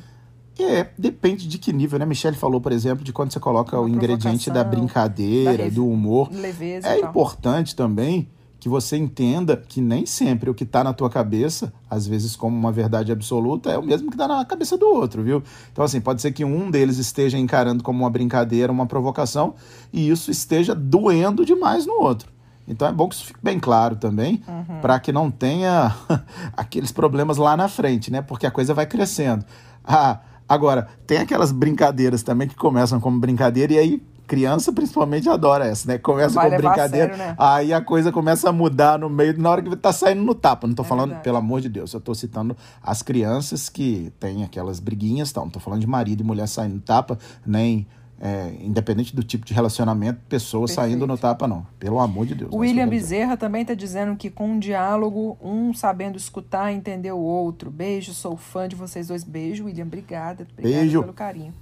É, 0.58 0.88
depende 0.98 1.46
de 1.50 1.58
que 1.58 1.74
nível, 1.74 2.00
né? 2.00 2.06
Michelle 2.06 2.38
falou, 2.38 2.62
por 2.62 2.72
exemplo, 2.72 3.04
de 3.04 3.12
quando 3.12 3.34
você 3.34 3.42
coloca 3.42 3.78
Uma 3.78 3.86
o 3.86 3.90
ingrediente 3.90 4.50
da 4.50 4.64
brincadeira, 4.64 5.66
da 5.66 5.70
do 5.70 5.86
humor. 5.86 6.30
Leveza 6.32 6.88
é 6.88 7.00
importante 7.00 7.76
também 7.76 8.30
que 8.58 8.70
você 8.70 8.96
entenda 8.96 9.58
que 9.58 9.82
nem 9.82 10.06
sempre 10.06 10.50
o 10.50 10.54
que 10.54 10.64
está 10.64 10.86
na 10.86 10.94
tua 10.94 11.10
cabeça, 11.10 11.74
às 11.90 12.08
vezes 12.08 12.34
como 12.38 12.56
uma 12.56 12.72
verdade 12.72 13.12
absoluta, 13.12 13.70
é 13.70 13.78
o 13.78 13.84
mesmo 13.84 14.08
que 14.08 14.14
está 14.14 14.26
na 14.26 14.46
cabeça 14.46 14.78
do 14.78 14.88
outro, 14.88 15.22
viu? 15.22 15.44
Então, 15.74 15.84
assim, 15.84 16.00
pode 16.00 16.22
ser 16.22 16.32
que 16.32 16.46
um 16.46 16.72
deles 16.72 16.98
esteja 16.98 17.38
encarando 17.38 17.84
como 17.84 18.00
uma 18.00 18.10
brincadeira, 18.10 18.72
uma 18.72 18.86
provocação, 18.86 19.56
e 19.92 20.10
isso 20.10 20.32
esteja 20.32 20.74
doendo 20.74 21.46
demais 21.46 21.86
no 21.86 21.96
outro. 21.96 22.33
Então 22.68 22.88
é 22.88 22.92
bom 22.92 23.08
que 23.10 23.16
isso 23.16 23.26
fique 23.26 23.40
bem 23.44 23.60
claro 23.60 23.96
também, 23.96 24.42
uhum. 24.48 24.80
para 24.82 25.00
que 25.00 25.12
não 25.12 25.30
tenha 25.30 25.94
aqueles 26.56 26.92
problemas 26.92 27.38
lá 27.38 27.58
na 27.58 27.68
frente, 27.68 28.12
né? 28.12 28.22
Porque 28.22 28.46
a 28.46 28.52
coisa 28.52 28.74
vai 28.74 28.86
crescendo. 28.86 29.46
Ah, 29.84 30.20
Agora, 30.48 30.88
tem 31.08 31.18
aquelas 31.20 31.52
brincadeiras 31.52 32.22
também 32.22 32.48
que 32.48 32.56
começam 32.56 33.00
como 33.00 33.20
brincadeira 33.20 33.74
e 33.74 33.78
aí 33.80 34.04
Criança 34.26 34.72
principalmente 34.72 35.28
adora 35.28 35.66
essa, 35.66 35.88
né? 35.88 35.98
Começa 35.98 36.40
com 36.40 36.48
levar 36.48 36.56
a 36.56 36.58
brincadeira, 36.60 37.14
sério, 37.14 37.18
né? 37.18 37.36
aí 37.38 37.74
a 37.74 37.82
coisa 37.82 38.10
começa 38.12 38.50
a 38.50 38.54
mudar 38.54 38.98
no 38.98 39.10
meio, 39.10 39.38
na 39.38 39.50
hora 39.50 39.62
que 39.62 39.76
tá 39.76 39.92
saindo 39.92 40.24
no 40.24 40.34
tapa. 40.34 40.66
Não 40.66 40.74
tô 40.74 40.82
É 40.82 40.86
falando, 40.86 41.10
verdade. 41.10 41.24
pelo 41.26 41.38
amor 41.38 41.60
de 41.60 41.68
Deus, 41.68 41.94
eu 41.94 42.00
tô 42.00 42.16
citando 42.16 42.56
as 42.82 43.02
crianças 43.02 43.68
que 43.68 44.14
têm 44.22 44.44
aquelas 44.44 44.80
briguinhas 44.80 45.32
tal. 45.32 45.44
Não 45.44 45.52
tô 45.52 45.60
falando 45.60 45.82
de 45.82 45.88
marido 45.88 46.22
e 46.22 46.24
mulher 46.24 46.48
saindo 46.48 46.76
no 46.76 46.82
tapa, 46.82 47.18
nem. 47.46 47.86
É, 48.20 48.54
independente 48.62 49.16
do 49.16 49.24
tipo 49.24 49.46
de 49.46 49.54
relacionamento, 49.54 50.20
pessoas 50.30 50.72
Perfeito. 50.72 50.92
saindo 50.92 51.08
no 51.08 51.18
tapa, 51.18 51.48
não. 51.48 51.66
Pelo 51.78 52.00
amor 52.00 52.26
de 52.26 52.36
Deus. 52.36 52.54
É 52.54 52.56
William. 52.56 52.88
Bezerra 52.88 53.36
também 53.36 53.64
está 53.64 53.74
dizendo 53.74 54.16
que 54.16 54.30
com 54.30 54.48
um 54.52 54.60
diálogo, 54.60 55.38
um 55.42 55.74
sabendo 55.74 56.18
escutar 56.18 56.72
e 56.72 56.76
entender 56.76 57.12
o 57.12 57.18
outro. 57.20 57.70
Beijo, 57.70 58.14
sou 58.14 58.38
fã 58.38 58.68
de 58.68 58.76
vocês 58.76 59.08
dois. 59.08 59.24
Beijo, 59.24 59.66
William. 59.66 59.86
Obrigada. 59.86 60.48
Obrigada 60.52 60.82
Beijo. 60.82 61.02
pelo 61.02 61.14
carinho. 61.14 61.54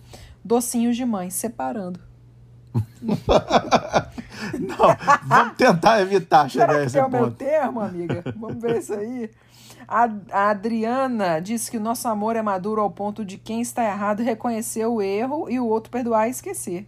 Docinhos 0.43 0.95
de 0.95 1.05
mãe, 1.05 1.29
separando. 1.29 1.99
Não, 4.59 4.77
vamos 5.25 5.55
tentar 5.57 6.01
evitar 6.01 6.49
chegar 6.49 6.67
Será 6.67 6.77
a 6.77 6.81
que 6.81 6.87
esse 6.87 6.97
é 6.99 7.05
o 7.05 7.09
meu 7.09 7.23
ponto. 7.25 7.35
termo, 7.35 7.79
amiga? 7.81 8.23
Vamos 8.37 8.61
ver 8.61 8.77
isso 8.77 8.93
aí. 8.93 9.29
A, 9.93 10.09
a 10.31 10.49
Adriana 10.51 11.41
disse 11.41 11.69
que 11.69 11.75
o 11.75 11.81
nosso 11.81 12.07
amor 12.07 12.37
é 12.37 12.41
maduro 12.41 12.79
ao 12.81 12.89
ponto 12.89 13.25
de 13.25 13.37
quem 13.37 13.59
está 13.59 13.83
errado 13.83 14.23
reconhecer 14.23 14.85
o 14.85 15.01
erro 15.01 15.49
e 15.49 15.59
o 15.59 15.65
outro 15.67 15.91
perdoar 15.91 16.27
e 16.27 16.31
esquecer. 16.31 16.87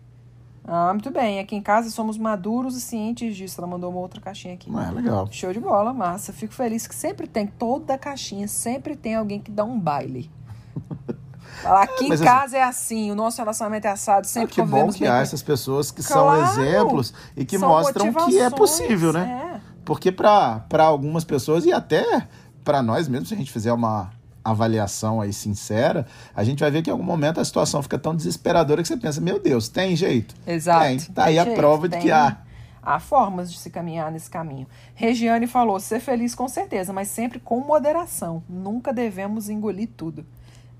Ah, 0.65 0.93
muito 0.93 1.11
bem. 1.11 1.39
Aqui 1.41 1.53
em 1.57 1.61
casa 1.61 1.89
somos 1.89 2.17
maduros 2.17 2.77
e 2.77 2.81
cientes 2.81 3.35
disso. 3.35 3.59
Ela 3.59 3.67
mandou 3.67 3.89
uma 3.91 3.99
outra 3.99 4.21
caixinha 4.21 4.53
aqui. 4.53 4.71
É 4.73 4.91
legal. 4.91 5.27
Show 5.29 5.51
de 5.51 5.59
bola, 5.59 5.91
massa. 5.91 6.31
Fico 6.31 6.53
feliz 6.53 6.87
que 6.87 6.95
sempre 6.95 7.27
tem, 7.27 7.45
toda 7.45 7.97
caixinha, 7.97 8.47
sempre 8.47 8.95
tem 8.95 9.15
alguém 9.15 9.41
que 9.41 9.51
dá 9.51 9.65
um 9.65 9.77
baile. 9.77 10.31
Fala, 11.61 11.83
aqui 11.83 12.05
em 12.05 12.09
mas 12.09 12.21
assim- 12.21 12.29
casa 12.29 12.57
é 12.57 12.63
assim, 12.63 13.11
o 13.11 13.15
nosso 13.15 13.37
relacionamento 13.37 13.85
é 13.85 13.91
assado, 13.91 14.21
Ah, 14.21 14.29
sempre 14.29 14.53
que 14.55 14.61
bom 14.61 14.89
que 14.89 15.05
há 15.05 15.17
essas 15.17 15.41
pessoas 15.43 15.91
que 15.91 16.01
Claro! 16.01 16.45
são 16.45 16.63
exemplos 16.63 17.13
e 17.35 17.45
que 17.45 17.57
mostram 17.57 18.11
que 18.13 18.39
é 18.39 18.49
possível, 18.49 19.11
né? 19.13 19.51
é. 19.57 19.61
Porque 19.85 20.11
para 20.11 20.63
algumas 20.79 21.25
pessoas 21.25 21.65
e 21.65 21.71
até 21.73 22.27
para 22.63 22.81
nós 22.81 23.07
mesmos, 23.07 23.29
se 23.29 23.35
a 23.35 23.37
gente 23.37 23.51
fizer 23.51 23.71
uma 23.73 24.11
avaliação 24.43 25.21
aí 25.21 25.31
sincera, 25.31 26.05
a 26.35 26.43
gente 26.43 26.59
vai 26.59 26.69
ver 26.69 26.81
que 26.81 26.89
em 26.89 26.93
algum 26.93 27.03
momento 27.03 27.39
a 27.39 27.45
situação 27.45 27.81
fica 27.81 27.97
tão 27.97 28.13
desesperadora 28.15 28.81
que 28.81 28.87
você 28.87 28.97
pensa, 28.97 29.21
meu 29.21 29.39
Deus, 29.39 29.69
tem 29.69 29.95
jeito? 29.95 30.35
Exato. 30.45 30.83
Tem. 30.85 30.99
Tá 30.99 31.23
aí 31.25 31.33
Tem 31.35 31.39
a 31.39 31.43
jeito, 31.45 31.55
prova 31.57 31.87
de 31.87 31.93
tem- 31.93 32.01
que 32.01 32.11
há. 32.11 32.37
Há 32.85 32.99
formas 32.99 33.49
de 33.49 33.57
se 33.57 33.69
caminhar 33.69 34.11
nesse 34.11 34.29
caminho. 34.29 34.67
Regiane 34.93 35.47
falou: 35.47 35.79
ser 35.79 36.01
feliz 36.01 36.35
com 36.35 36.49
certeza, 36.49 36.91
mas 36.91 37.07
sempre 37.07 37.39
com 37.39 37.61
moderação. 37.61 38.43
Nunca 38.49 38.91
devemos 38.91 39.47
engolir 39.47 39.87
tudo. 39.95 40.25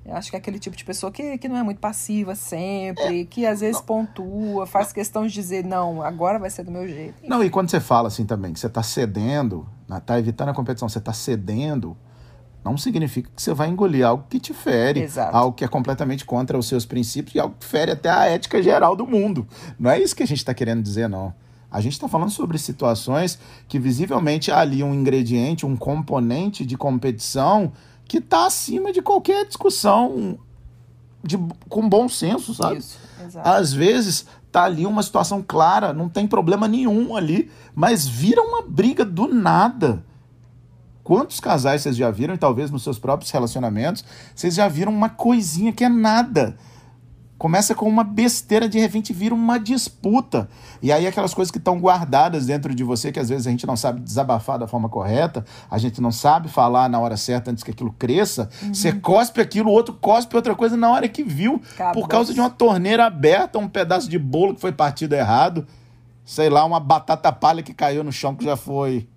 Eu 0.05 0.15
acho 0.15 0.29
que 0.29 0.35
é 0.35 0.39
aquele 0.39 0.59
tipo 0.59 0.75
de 0.75 0.83
pessoa 0.83 1.11
que, 1.11 1.37
que 1.37 1.47
não 1.47 1.55
é 1.55 1.63
muito 1.63 1.79
passiva 1.79 2.35
sempre, 2.35 3.25
que 3.25 3.45
às 3.45 3.61
vezes 3.61 3.79
pontua, 3.79 4.67
faz 4.67 4.91
questão 4.91 5.25
de 5.25 5.33
dizer, 5.33 5.63
não, 5.63 6.01
agora 6.01 6.37
vai 6.37 6.49
ser 6.49 6.63
do 6.63 6.71
meu 6.71 6.85
jeito. 6.87 7.15
Não, 7.23 7.41
e 7.41 7.49
quando 7.49 7.69
você 7.69 7.79
fala 7.79 8.09
assim 8.09 8.25
também, 8.25 8.51
que 8.51 8.59
você 8.59 8.67
está 8.67 8.83
cedendo, 8.83 9.65
né, 9.87 10.01
tá 10.05 10.19
evitando 10.19 10.49
a 10.49 10.53
competição, 10.53 10.89
você 10.89 10.97
está 10.97 11.13
cedendo, 11.13 11.95
não 12.65 12.77
significa 12.77 13.29
que 13.33 13.41
você 13.41 13.53
vai 13.53 13.69
engolir 13.69 14.05
algo 14.05 14.25
que 14.29 14.39
te 14.39 14.53
fere, 14.53 15.01
Exato. 15.01 15.35
algo 15.35 15.55
que 15.55 15.63
é 15.63 15.67
completamente 15.69 16.25
contra 16.25 16.57
os 16.57 16.67
seus 16.67 16.85
princípios 16.85 17.35
e 17.35 17.39
algo 17.39 17.55
que 17.57 17.65
fere 17.65 17.91
até 17.91 18.09
a 18.09 18.25
ética 18.25 18.61
geral 18.61 18.97
do 18.97 19.07
mundo. 19.07 19.47
Não 19.79 19.89
é 19.89 19.99
isso 20.01 20.15
que 20.15 20.23
a 20.23 20.27
gente 20.27 20.39
está 20.39 20.53
querendo 20.53 20.81
dizer, 20.81 21.07
não. 21.07 21.33
A 21.71 21.81
gente 21.81 21.93
está 21.93 22.07
falando 22.07 22.29
sobre 22.29 22.57
situações 22.59 23.39
que 23.67 23.79
visivelmente 23.79 24.51
há 24.51 24.59
ali 24.59 24.83
um 24.83 24.93
ingrediente, 24.93 25.65
um 25.65 25.75
componente 25.75 26.65
de 26.65 26.77
competição 26.77 27.71
que 28.07 28.17
está 28.17 28.45
acima 28.45 28.91
de 28.91 29.01
qualquer 29.01 29.45
discussão 29.45 30.37
de, 31.23 31.37
com 31.69 31.87
bom 31.87 32.09
senso, 32.09 32.53
sabe? 32.53 32.77
Isso, 32.77 32.99
exato. 33.25 33.49
Às 33.49 33.73
vezes 33.73 34.25
tá 34.51 34.63
ali 34.65 34.85
uma 34.85 35.01
situação 35.01 35.43
clara, 35.45 35.93
não 35.93 36.07
tem 36.07 36.27
problema 36.27 36.67
nenhum 36.67 37.15
ali, 37.15 37.49
mas 37.73 38.07
vira 38.07 38.41
uma 38.41 38.61
briga 38.61 39.03
do 39.03 39.27
nada. 39.27 40.03
Quantos 41.03 41.39
casais 41.39 41.81
vocês 41.81 41.97
já 41.97 42.11
viram, 42.11 42.35
e 42.35 42.37
talvez 42.37 42.69
nos 42.69 42.83
seus 42.83 42.99
próprios 42.99 43.31
relacionamentos, 43.31 44.05
vocês 44.35 44.55
já 44.55 44.67
viram 44.67 44.91
uma 44.91 45.09
coisinha 45.09 45.73
que 45.73 45.83
é 45.83 45.89
nada. 45.89 46.55
Começa 47.37 47.75
com 47.75 47.87
uma 47.89 48.03
besteira, 48.03 48.69
de 48.69 48.79
repente 48.79 49.11
vira 49.11 49.35
uma 49.35 49.57
disputa. 49.57 50.47
E 50.81 50.91
aí 50.91 51.05
aquelas 51.05 51.33
coisas 51.33 51.51
que 51.51 51.57
estão 51.57 51.79
guardadas 51.79 52.45
dentro 52.45 52.73
de 52.73 52.83
você, 52.83 53.11
que 53.11 53.19
às 53.19 53.27
vezes 53.29 53.47
a 53.47 53.49
gente 53.49 53.67
não 53.67 53.75
sabe 53.75 53.99
desabafar 53.99 54.57
da 54.57 54.67
forma 54.67 54.87
correta, 54.87 55.43
a 55.69 55.77
gente 55.77 55.99
não 55.99 56.11
sabe 56.11 56.47
falar 56.47 56.87
na 56.89 56.99
hora 56.99 57.17
certa 57.17 57.51
antes 57.51 57.63
que 57.63 57.71
aquilo 57.71 57.91
cresça. 57.97 58.49
Você 58.71 58.93
cospe 58.93 59.41
aquilo, 59.41 59.69
o 59.69 59.73
outro 59.73 59.93
cospe 59.95 60.35
outra 60.35 60.55
coisa 60.55 60.77
na 60.77 60.89
hora 60.89 61.09
que 61.09 61.23
viu. 61.23 61.61
Acabou. 61.73 62.03
Por 62.03 62.07
causa 62.07 62.33
de 62.33 62.39
uma 62.39 62.49
torneira 62.49 63.05
aberta, 63.05 63.59
um 63.59 63.67
pedaço 63.67 64.09
de 64.09 64.17
bolo 64.17 64.55
que 64.55 64.61
foi 64.61 64.71
partido 64.71 65.13
errado. 65.13 65.67
Sei 66.23 66.49
lá, 66.49 66.63
uma 66.63 66.79
batata 66.79 67.31
palha 67.31 67.61
que 67.61 67.73
caiu 67.73 68.03
no 68.03 68.11
chão 68.11 68.35
que 68.35 68.45
já 68.45 68.55
foi 68.55 69.09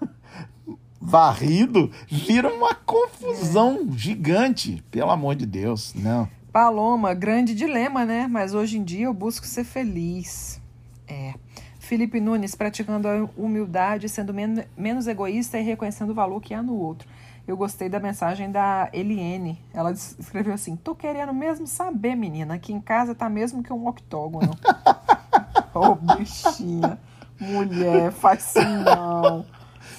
varrido. 0.98 1.90
Vira 2.08 2.48
uma 2.48 2.74
confusão 2.74 3.86
gigante. 3.92 4.82
Pelo 4.90 5.10
amor 5.10 5.34
de 5.34 5.44
Deus, 5.44 5.92
não. 5.94 6.28
Paloma, 6.56 7.12
grande 7.12 7.54
dilema, 7.54 8.06
né? 8.06 8.26
Mas 8.26 8.54
hoje 8.54 8.78
em 8.78 8.82
dia 8.82 9.04
eu 9.04 9.12
busco 9.12 9.44
ser 9.44 9.62
feliz. 9.62 10.58
É. 11.06 11.34
Felipe 11.78 12.18
Nunes, 12.18 12.54
praticando 12.54 13.06
a 13.06 13.28
humildade, 13.36 14.08
sendo 14.08 14.32
men 14.32 14.64
menos 14.74 15.06
egoísta 15.06 15.58
e 15.58 15.62
reconhecendo 15.62 16.12
o 16.12 16.14
valor 16.14 16.40
que 16.40 16.54
há 16.54 16.62
no 16.62 16.74
outro. 16.74 17.06
Eu 17.46 17.58
gostei 17.58 17.90
da 17.90 18.00
mensagem 18.00 18.50
da 18.50 18.88
Eliene. 18.90 19.62
Ela 19.74 19.90
es- 19.90 20.16
escreveu 20.18 20.54
assim: 20.54 20.76
tô 20.76 20.94
querendo 20.94 21.34
mesmo 21.34 21.66
saber, 21.66 22.14
menina. 22.14 22.54
Aqui 22.54 22.72
em 22.72 22.80
casa 22.80 23.14
tá 23.14 23.28
mesmo 23.28 23.62
que 23.62 23.70
um 23.70 23.86
octógono. 23.86 24.56
Ô, 25.74 25.94
bichinha. 25.94 26.98
Mulher, 27.38 28.12
faz 28.12 28.56
assim 28.56 28.76
não. 28.82 29.44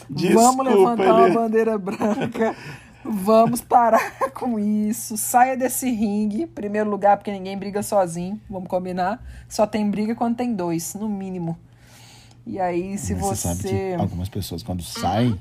Vamos 0.09 0.21
Desculpa, 0.23 0.63
levantar 0.63 1.13
uma 1.13 1.29
bandeira 1.29 1.77
branca. 1.77 2.55
Vamos 3.09 3.61
parar 3.61 4.11
com 4.33 4.59
isso. 4.59 5.15
Saia 5.17 5.55
desse 5.55 5.89
ringue. 5.89 6.45
Primeiro 6.47 6.89
lugar, 6.89 7.17
porque 7.17 7.31
ninguém 7.31 7.57
briga 7.57 7.81
sozinho. 7.83 8.39
Vamos 8.49 8.67
combinar. 8.69 9.23
Só 9.47 9.65
tem 9.65 9.89
briga 9.89 10.13
quando 10.15 10.35
tem 10.35 10.53
dois, 10.53 10.93
no 10.95 11.07
mínimo. 11.07 11.57
E 12.45 12.59
aí, 12.59 12.97
se 12.97 13.13
Mas 13.13 13.21
você. 13.23 13.47
sabe 13.49 13.63
que 13.63 13.93
algumas 13.95 14.29
pessoas, 14.29 14.63
quando 14.63 14.81
saem. 14.83 15.39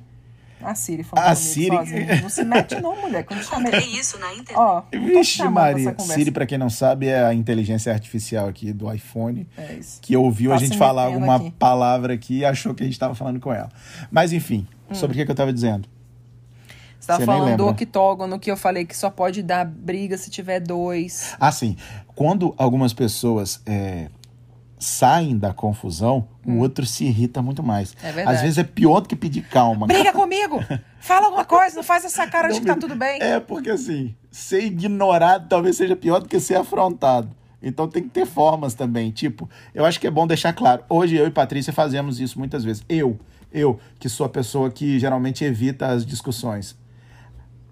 A 0.62 0.74
Siri 0.74 1.02
falando 1.02 1.26
A 1.28 1.34
Siri- 1.34 1.76
sozinha. 1.76 2.20
Não 2.22 2.28
se 2.30 2.42
mete, 2.42 2.80
não, 2.80 2.96
mulher. 3.00 3.24
Quando 3.24 3.42
chamei. 3.42 3.68
Encontrei 3.70 3.90
isso 4.00 4.18
na 4.18 4.32
internet. 4.32 4.56
Ó, 4.56 4.82
Vixe, 4.90 5.46
Maria. 5.48 5.94
Siri, 5.98 6.30
pra 6.30 6.46
quem 6.46 6.56
não 6.56 6.70
sabe, 6.70 7.08
é 7.08 7.22
a 7.24 7.34
inteligência 7.34 7.92
artificial 7.92 8.48
aqui 8.48 8.72
do 8.72 8.90
iPhone. 8.92 9.46
É 9.56 9.74
isso. 9.74 10.00
Que 10.00 10.16
ouviu 10.16 10.50
Tá 10.50 10.56
a 10.56 10.58
gente 10.58 10.78
falar 10.78 11.04
alguma 11.04 11.36
aqui. 11.36 11.50
palavra 11.52 12.14
aqui 12.14 12.38
e 12.38 12.44
achou 12.44 12.74
que 12.74 12.82
a 12.82 12.86
gente 12.86 12.98
tava 12.98 13.14
falando 13.14 13.38
com 13.38 13.52
ela. 13.52 13.68
Mas 14.10 14.32
enfim, 14.32 14.66
Hum. 14.90 14.94
sobre 14.94 15.14
o 15.14 15.18
que, 15.18 15.26
que 15.26 15.30
eu 15.30 15.36
tava 15.36 15.52
dizendo? 15.52 15.86
Você 17.06 17.12
tava 17.12 17.24
Você 17.24 17.30
nem 17.30 17.38
falando 17.38 17.56
do 17.58 17.66
octógono 17.68 18.38
que 18.38 18.50
eu 18.50 18.56
falei 18.56 18.84
que 18.84 18.96
só 18.96 19.08
pode 19.08 19.40
dar 19.40 19.64
briga 19.64 20.18
se 20.18 20.28
tiver 20.28 20.58
dois. 20.58 21.36
Assim, 21.38 21.76
quando 22.16 22.52
algumas 22.58 22.92
pessoas 22.92 23.62
é, 23.64 24.08
saem 24.76 25.38
da 25.38 25.54
confusão, 25.54 26.26
o 26.44 26.58
outro 26.58 26.84
se 26.84 27.04
irrita 27.04 27.40
muito 27.40 27.62
mais. 27.62 27.92
Hum. 27.92 27.96
É 28.02 28.12
verdade. 28.12 28.36
Às 28.36 28.42
vezes 28.42 28.58
é 28.58 28.64
pior 28.64 29.00
do 29.00 29.08
que 29.08 29.14
pedir 29.14 29.42
calma. 29.42 29.86
Briga 29.86 30.12
comigo! 30.12 30.58
Fala 30.98 31.26
alguma 31.26 31.44
coisa, 31.46 31.76
não 31.76 31.84
faz 31.84 32.04
essa 32.04 32.26
cara 32.26 32.48
de 32.48 32.60
que 32.60 32.66
tá 32.66 32.74
tudo 32.74 32.96
bem. 32.96 33.22
É 33.22 33.38
porque 33.38 33.70
assim, 33.70 34.16
ser 34.28 34.64
ignorado 34.64 35.48
talvez 35.48 35.76
seja 35.76 35.94
pior 35.94 36.18
do 36.18 36.28
que 36.28 36.40
ser 36.40 36.56
afrontado. 36.56 37.30
Então 37.62 37.86
tem 37.88 38.02
que 38.02 38.10
ter 38.10 38.26
formas 38.26 38.74
também. 38.74 39.12
Tipo, 39.12 39.48
eu 39.72 39.84
acho 39.84 40.00
que 40.00 40.08
é 40.08 40.10
bom 40.10 40.26
deixar 40.26 40.52
claro. 40.52 40.82
Hoje 40.88 41.14
eu 41.14 41.26
e 41.26 41.30
Patrícia 41.30 41.72
fazemos 41.72 42.18
isso 42.18 42.36
muitas 42.36 42.64
vezes. 42.64 42.82
Eu, 42.88 43.16
eu, 43.52 43.78
que 44.00 44.08
sou 44.08 44.26
a 44.26 44.28
pessoa 44.28 44.70
que 44.70 44.98
geralmente 44.98 45.44
evita 45.44 45.86
as 45.86 46.04
discussões. 46.04 46.76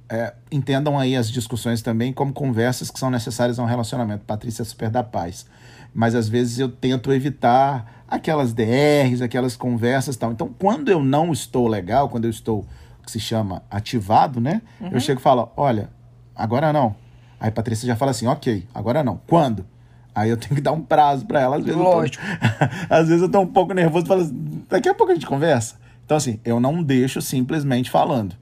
É, 0.09 0.35
entendam 0.53 0.99
aí 0.99 1.17
as 1.17 1.31
discussões 1.31 1.81
também 1.81 2.13
como 2.13 2.33
conversas 2.33 2.91
que 2.91 2.99
são 2.99 3.11
necessárias 3.11 3.59
a 3.59 3.63
um 3.63 3.67
relacionamento. 3.67 4.25
Patrícia 4.25 4.63
é 4.63 4.65
super 4.65 4.91
da 4.91 5.03
paz. 5.03 5.47
Mas 5.95 6.15
às 6.15 6.29
vezes 6.29 6.59
eu 6.59 6.69
tento 6.69 7.13
evitar 7.13 8.05
aquelas 8.09 8.53
DRs, 8.53 9.23
aquelas 9.23 9.57
conversas 9.57 10.15
e 10.15 10.19
tal. 10.19 10.33
Então, 10.33 10.49
quando 10.59 10.91
eu 10.91 11.03
não 11.03 11.33
estou 11.33 11.67
legal, 11.69 12.09
quando 12.09 12.25
eu 12.25 12.31
estou, 12.31 12.67
o 13.01 13.05
que 13.05 13.11
se 13.11 13.21
chama, 13.21 13.63
ativado, 13.71 14.41
né? 14.41 14.63
Eu 14.93 15.01
chego 15.01 15.21
e 15.21 15.23
falo, 15.23 15.51
olha, 15.57 15.89
agora 16.35 16.73
não. 16.73 16.95
Aí 17.41 17.51
Patrícia 17.51 17.87
já 17.87 17.97
fala 17.97 18.11
assim, 18.11 18.27
ok, 18.27 18.67
agora 18.75 19.03
não. 19.03 19.21
Quando? 19.27 19.67
Aí 20.15 20.31
eu 20.31 20.37
tenho 20.37 20.55
que 20.55 20.61
dar 20.61 20.73
um 20.73 20.81
prazo 20.81 21.27
para 21.27 21.41
ela. 21.41 21.57
Às 21.57 21.65
vezes, 21.65 21.81
Lógico. 21.81 22.25
Eu 22.25 22.39
tô, 22.39 22.67
às 22.95 23.09
vezes 23.09 23.23
eu 23.23 23.29
tô 23.29 23.41
um 23.41 23.47
pouco 23.47 23.73
nervoso 23.75 24.07
e 24.07 24.09
falo 24.09 24.21
assim, 24.23 24.65
daqui 24.69 24.89
a 24.89 24.95
pouco 24.95 25.13
a 25.13 25.15
gente 25.15 25.27
conversa. 25.27 25.77
Então, 26.05 26.17
assim, 26.17 26.39
eu 26.45 26.61
não 26.61 26.83
deixo 26.83 27.21
simplesmente 27.21 27.91
falando, 27.91 28.37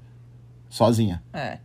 sozinha. 0.72 1.22
É, 1.34 1.58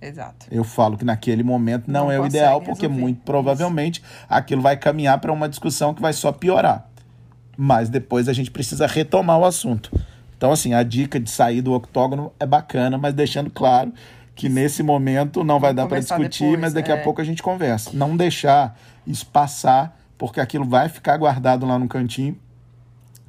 exato. 0.00 0.46
Eu 0.48 0.62
falo 0.62 0.96
que 0.96 1.04
naquele 1.04 1.42
momento 1.42 1.90
não, 1.90 2.04
Não 2.04 2.12
é 2.12 2.20
o 2.20 2.26
ideal, 2.26 2.60
porque 2.60 2.82
resolver. 2.82 3.00
muito 3.00 3.20
provavelmente 3.22 4.00
aquilo 4.28 4.62
vai 4.62 4.76
caminhar 4.76 5.18
para 5.18 5.32
uma 5.32 5.48
discussão 5.48 5.92
que 5.92 6.00
vai 6.00 6.12
só 6.12 6.30
piorar. 6.30 6.88
Mas 7.56 7.88
depois 7.88 8.28
a 8.28 8.32
gente 8.32 8.52
precisa 8.52 8.86
retomar 8.86 9.38
o 9.40 9.44
assunto. 9.44 9.90
Então, 10.36 10.52
assim, 10.52 10.72
a 10.72 10.84
dica 10.84 11.18
de 11.18 11.28
sair 11.30 11.62
do 11.62 11.72
octógono 11.72 12.32
é 12.38 12.46
bacana, 12.46 12.96
mas 12.96 13.12
deixando 13.12 13.50
claro 13.50 13.92
que 14.36 14.48
nesse 14.48 14.82
momento 14.84 15.42
não 15.42 15.58
vai 15.58 15.74
Vamos 15.74 15.82
dar 15.82 15.88
para 15.88 16.00
discutir, 16.00 16.44
depois, 16.44 16.60
mas 16.60 16.72
daqui 16.72 16.92
é. 16.92 16.94
a 16.94 17.02
pouco 17.02 17.20
a 17.20 17.24
gente 17.24 17.42
conversa. 17.42 17.90
Não 17.92 18.16
deixar 18.16 18.78
isso 19.04 19.26
passar 19.26 19.98
porque 20.16 20.40
aquilo 20.40 20.64
vai 20.64 20.88
ficar 20.88 21.16
guardado 21.16 21.66
lá 21.66 21.76
no 21.76 21.88
cantinho. 21.88 22.36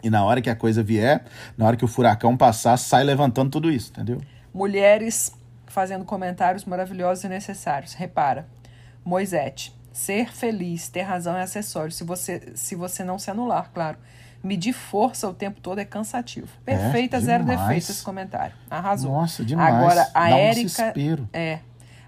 E 0.03 0.09
na 0.09 0.23
hora 0.23 0.39
que 0.39 0.51
a 0.51 0.55
coisa 0.55 0.83
vier, 0.83 1.23
na 1.57 1.65
hora 1.65 1.75
que 1.75 1.85
o 1.85 1.87
furacão 1.87 2.37
passar, 2.37 2.77
sai 2.77 3.03
levantando 3.03 3.49
tudo 3.49 3.71
isso, 3.71 3.89
entendeu? 3.91 4.21
Mulheres 4.55 5.33
fazendo 5.67 6.05
comentários 6.05 6.63
maravilhosos 6.63 7.25
e 7.25 7.27
necessários. 7.27 7.93
Repara, 7.93 8.47
Moisete, 9.03 9.75
ser 9.91 10.31
feliz, 10.33 10.87
ter 10.87 11.01
razão 11.01 11.35
é 11.35 11.41
acessório, 11.41 11.91
se 11.91 12.05
você, 12.05 12.53
se 12.55 12.73
você 12.73 13.03
não 13.03 13.19
se 13.19 13.29
anular, 13.29 13.69
claro. 13.73 13.97
Medir 14.41 14.71
força 14.71 15.27
o 15.27 15.33
tempo 15.33 15.59
todo 15.59 15.79
é 15.79 15.85
cansativo. 15.85 16.47
Perfeita, 16.63 17.19
zero 17.19 17.43
demais. 17.43 17.59
defeito 17.59 17.91
esse 17.91 18.01
comentário. 18.01 18.55
Arrasou. 18.69 19.11
Nossa, 19.11 19.43
demais. 19.43 19.75
Agora, 19.75 20.09
a 20.13 20.29
Dá 20.29 20.35
um 20.35 20.39
Érica. 20.39 20.61
desespero. 20.61 21.29
é. 21.33 21.59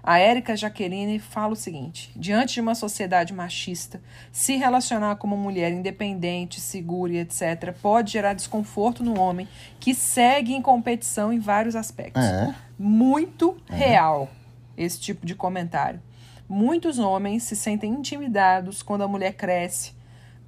A 0.08 0.18
Érica 0.18 0.56
Jaqueline 0.56 1.18
fala 1.18 1.52
o 1.52 1.56
seguinte: 1.56 2.10
diante 2.16 2.54
de 2.54 2.62
uma 2.62 2.74
sociedade 2.74 3.34
machista, 3.34 4.00
se 4.32 4.56
relacionar 4.56 5.16
com 5.16 5.26
uma 5.26 5.36
mulher 5.36 5.70
independente, 5.70 6.62
segura 6.62 7.12
e 7.12 7.18
etc., 7.18 7.74
pode 7.82 8.12
gerar 8.12 8.32
desconforto 8.32 9.04
no 9.04 9.20
homem 9.20 9.46
que 9.78 9.94
segue 9.94 10.54
em 10.54 10.62
competição 10.62 11.30
em 11.30 11.38
vários 11.38 11.76
aspectos 11.76 12.24
É. 12.24 12.54
muito 12.78 13.58
real 13.66 14.30
esse 14.78 14.98
tipo 14.98 15.26
de 15.26 15.34
comentário. 15.34 16.00
Muitos 16.48 16.98
homens 16.98 17.42
se 17.42 17.54
sentem 17.54 17.92
intimidados 17.92 18.82
quando 18.82 19.02
a 19.02 19.08
mulher 19.08 19.34
cresce, 19.34 19.92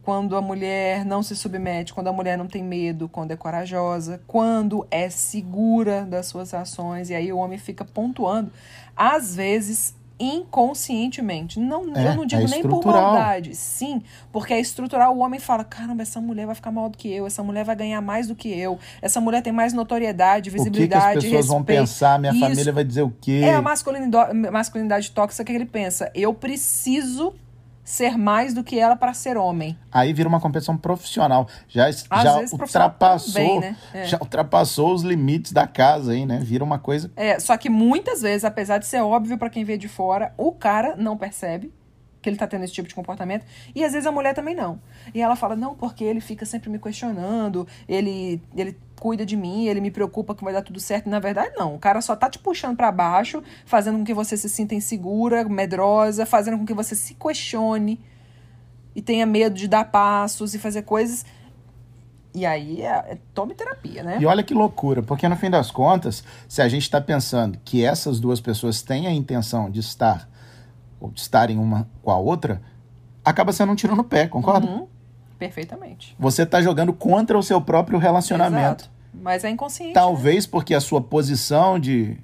quando 0.03 0.37
a 0.37 0.41
mulher 0.41 1.05
não 1.05 1.23
se 1.23 1.37
submete, 1.37 1.93
quando 1.93 2.09
a 2.09 2.13
mulher 2.13 2.37
não 2.39 2.47
tem 2.47 2.63
medo, 2.63 3.09
quando 3.09 3.33
é 3.33 3.37
corajosa, 3.37 4.21
quando 4.27 4.87
é 4.91 5.11
segura 5.11 6.03
das 6.03 6.27
suas 6.27 6.55
ações, 6.55 7.11
e 7.11 7.15
aí 7.15 7.33
o 7.33 7.39
homem 7.39 7.59
fica 7.59 7.85
pontuando, 7.85 8.51
às 8.97 9.37
vezes 9.37 9.95
inconscientemente. 10.19 11.59
Não, 11.59 11.97
É, 11.97 12.09
eu 12.09 12.15
não 12.15 12.27
digo 12.27 12.43
é 12.43 12.49
nem 12.49 12.63
por 12.63 12.85
maldade, 12.85 13.55
sim, 13.55 14.03
porque 14.31 14.53
é 14.53 14.61
estrutural. 14.61 15.17
O 15.17 15.21
homem 15.21 15.41
fala: 15.41 15.65
caramba, 15.65 16.03
essa 16.03 16.21
mulher 16.21 16.47
vai 16.47 16.55
ficar 16.55 16.71
maior 16.71 16.89
do 16.91 16.99
que 16.99 17.11
eu, 17.11 17.27
essa 17.27 17.43
mulher 17.43 17.65
vai 17.65 17.75
ganhar 17.75 18.01
mais 18.03 18.27
do 18.29 18.35
que 18.35 18.49
eu, 18.49 18.79
essa 19.01 19.21
mulher 19.21 19.43
tem 19.43 19.53
mais 19.53 19.73
notoriedade, 19.73 20.51
O 20.51 20.53
que, 20.53 20.59
que 20.59 20.65
visibilidade, 20.65 21.19
as 21.19 21.25
pessoas 21.25 21.47
vão 21.47 21.59
respeito. 21.59 21.81
pensar? 21.81 22.19
Minha 22.19 22.33
Isso. 22.33 22.41
família 22.41 22.73
vai 22.73 22.85
dizer 22.85 23.03
o 23.03 23.13
quê? 23.21 23.41
É 23.45 23.55
a 23.55 23.63
masculinidade, 23.63 24.35
masculinidade 24.35 25.11
tóxica 25.11 25.45
que 25.45 25.53
ele 25.53 25.67
pensa. 25.67 26.11
Eu 26.15 26.35
preciso 26.35 27.35
ser 27.91 28.17
mais 28.17 28.55
do 28.55 28.63
que 28.63 28.79
ela 28.79 28.97
para 28.97 29.13
ser 29.13 29.37
homem. 29.37 29.77
Aí 29.91 30.13
vira 30.13 30.29
uma 30.29 30.41
competição 30.41 30.77
profissional. 30.77 31.49
Já, 31.69 31.89
Às 31.89 32.07
já 32.23 32.37
vezes 32.39 32.53
ultrapassou, 32.53 33.33
também, 33.33 33.61
né? 33.61 33.77
É. 33.93 34.05
já 34.05 34.19
ultrapassou 34.21 34.95
os 34.95 35.03
limites 35.03 35.53
da 35.53 35.67
casa 35.67 36.13
aí, 36.13 36.25
né? 36.25 36.39
Vira 36.43 36.63
uma 36.63 36.79
coisa. 36.79 37.11
É, 37.17 37.39
só 37.41 37.57
que 37.57 37.69
muitas 37.69 38.23
vezes, 38.23 38.45
apesar 38.45 38.79
de 38.79 38.87
ser 38.87 39.01
óbvio 39.01 39.37
para 39.37 39.51
quem 39.51 39.65
vê 39.65 39.77
de 39.77 39.89
fora, 39.89 40.33
o 40.37 40.53
cara 40.53 40.95
não 40.97 41.17
percebe 41.17 41.73
que 42.21 42.29
ele 42.29 42.37
tá 42.37 42.47
tendo 42.47 42.65
esse 42.65 42.73
tipo 42.73 42.89
de 42.89 42.95
comportamento. 42.95 43.45
E 43.75 43.85
às 43.85 43.93
vezes 43.93 44.07
a 44.07 44.13
mulher 44.13 44.35
também 44.35 44.55
não. 44.55 44.81
E 45.15 45.21
ela 45.21 45.37
fala, 45.37 45.57
não, 45.57 45.75
porque 45.75 46.05
ele 46.05 46.21
fica 46.21 46.45
sempre 46.45 46.69
me 46.69 46.79
questionando, 46.79 47.67
ele, 47.89 48.43
ele 48.55 48.77
cuida 48.99 49.25
de 49.25 49.37
mim, 49.37 49.67
ele 49.67 49.81
me 49.81 49.91
preocupa 49.91 50.35
que 50.35 50.45
vai 50.45 50.53
dar 50.53 50.63
tudo 50.63 50.79
certo. 50.79 51.07
E, 51.07 51.09
na 51.09 51.19
verdade, 51.19 51.55
não. 51.57 51.75
O 51.75 51.79
cara 51.79 52.01
só 52.01 52.15
tá 52.15 52.29
te 52.29 52.39
puxando 52.39 52.77
para 52.77 52.93
baixo, 52.93 53.43
fazendo 53.65 53.99
com 53.99 54.05
que 54.05 54.15
você 54.15 54.37
se 54.37 54.49
sinta 54.49 54.75
insegura, 54.75 55.45
medrosa, 55.45 56.27
fazendo 56.27 56.59
com 56.59 56.67
que 56.67 56.75
você 56.75 56.95
se 56.95 57.15
questione 57.15 57.99
e 58.95 59.01
tenha 59.01 59.25
medo 59.25 59.55
de 59.55 59.67
dar 59.67 59.85
passos 59.85 60.55
e 60.55 60.59
fazer 60.59 60.83
coisas. 60.83 61.25
E 62.35 62.47
aí, 62.47 62.83
é, 62.83 62.87
é, 62.87 63.19
tome 63.35 63.55
terapia, 63.55 64.03
né? 64.03 64.19
E 64.21 64.27
olha 64.27 64.43
que 64.43 64.55
loucura, 64.55 65.03
porque 65.03 65.29
no 65.29 65.37
fim 65.37 65.51
das 65.51 65.71
contas, 65.71 66.23
se 66.49 66.63
a 66.63 66.69
gente 66.69 66.83
está 66.83 67.01
pensando 67.01 67.59
que 67.65 67.85
essas 67.85 68.21
duas 68.21 68.41
pessoas 68.41 68.83
têm 68.83 69.07
a 69.07 69.13
intenção 69.13 69.69
de 69.69 69.81
estar, 69.81 70.29
ou 71.01 71.11
de 71.11 71.21
estarem 71.21 71.59
uma 71.59 71.89
com 72.03 72.11
a 72.11 72.17
outra, 72.19 72.61
acaba 73.25 73.53
sendo 73.53 73.73
um 73.73 73.75
tiro 73.75 73.97
no 73.97 74.05
pé, 74.05 74.27
concorda? 74.27 74.67
Uhum, 74.67 74.87
perfeitamente. 75.39 76.15
Você 76.19 76.43
está 76.43 76.61
jogando 76.61 76.93
contra 76.93 77.39
o 77.39 77.43
seu 77.43 77.61
próprio 77.61 77.99
relacionamento. 77.99 78.85
Exato. 78.85 78.91
Mas 79.13 79.43
é 79.45 79.51
inconsciente. 79.51 79.93
Talvez 79.95 80.47
porque 80.47 80.75
a 80.75 80.81
sua 80.81 81.01
posição 81.01 81.79
de, 81.81 82.17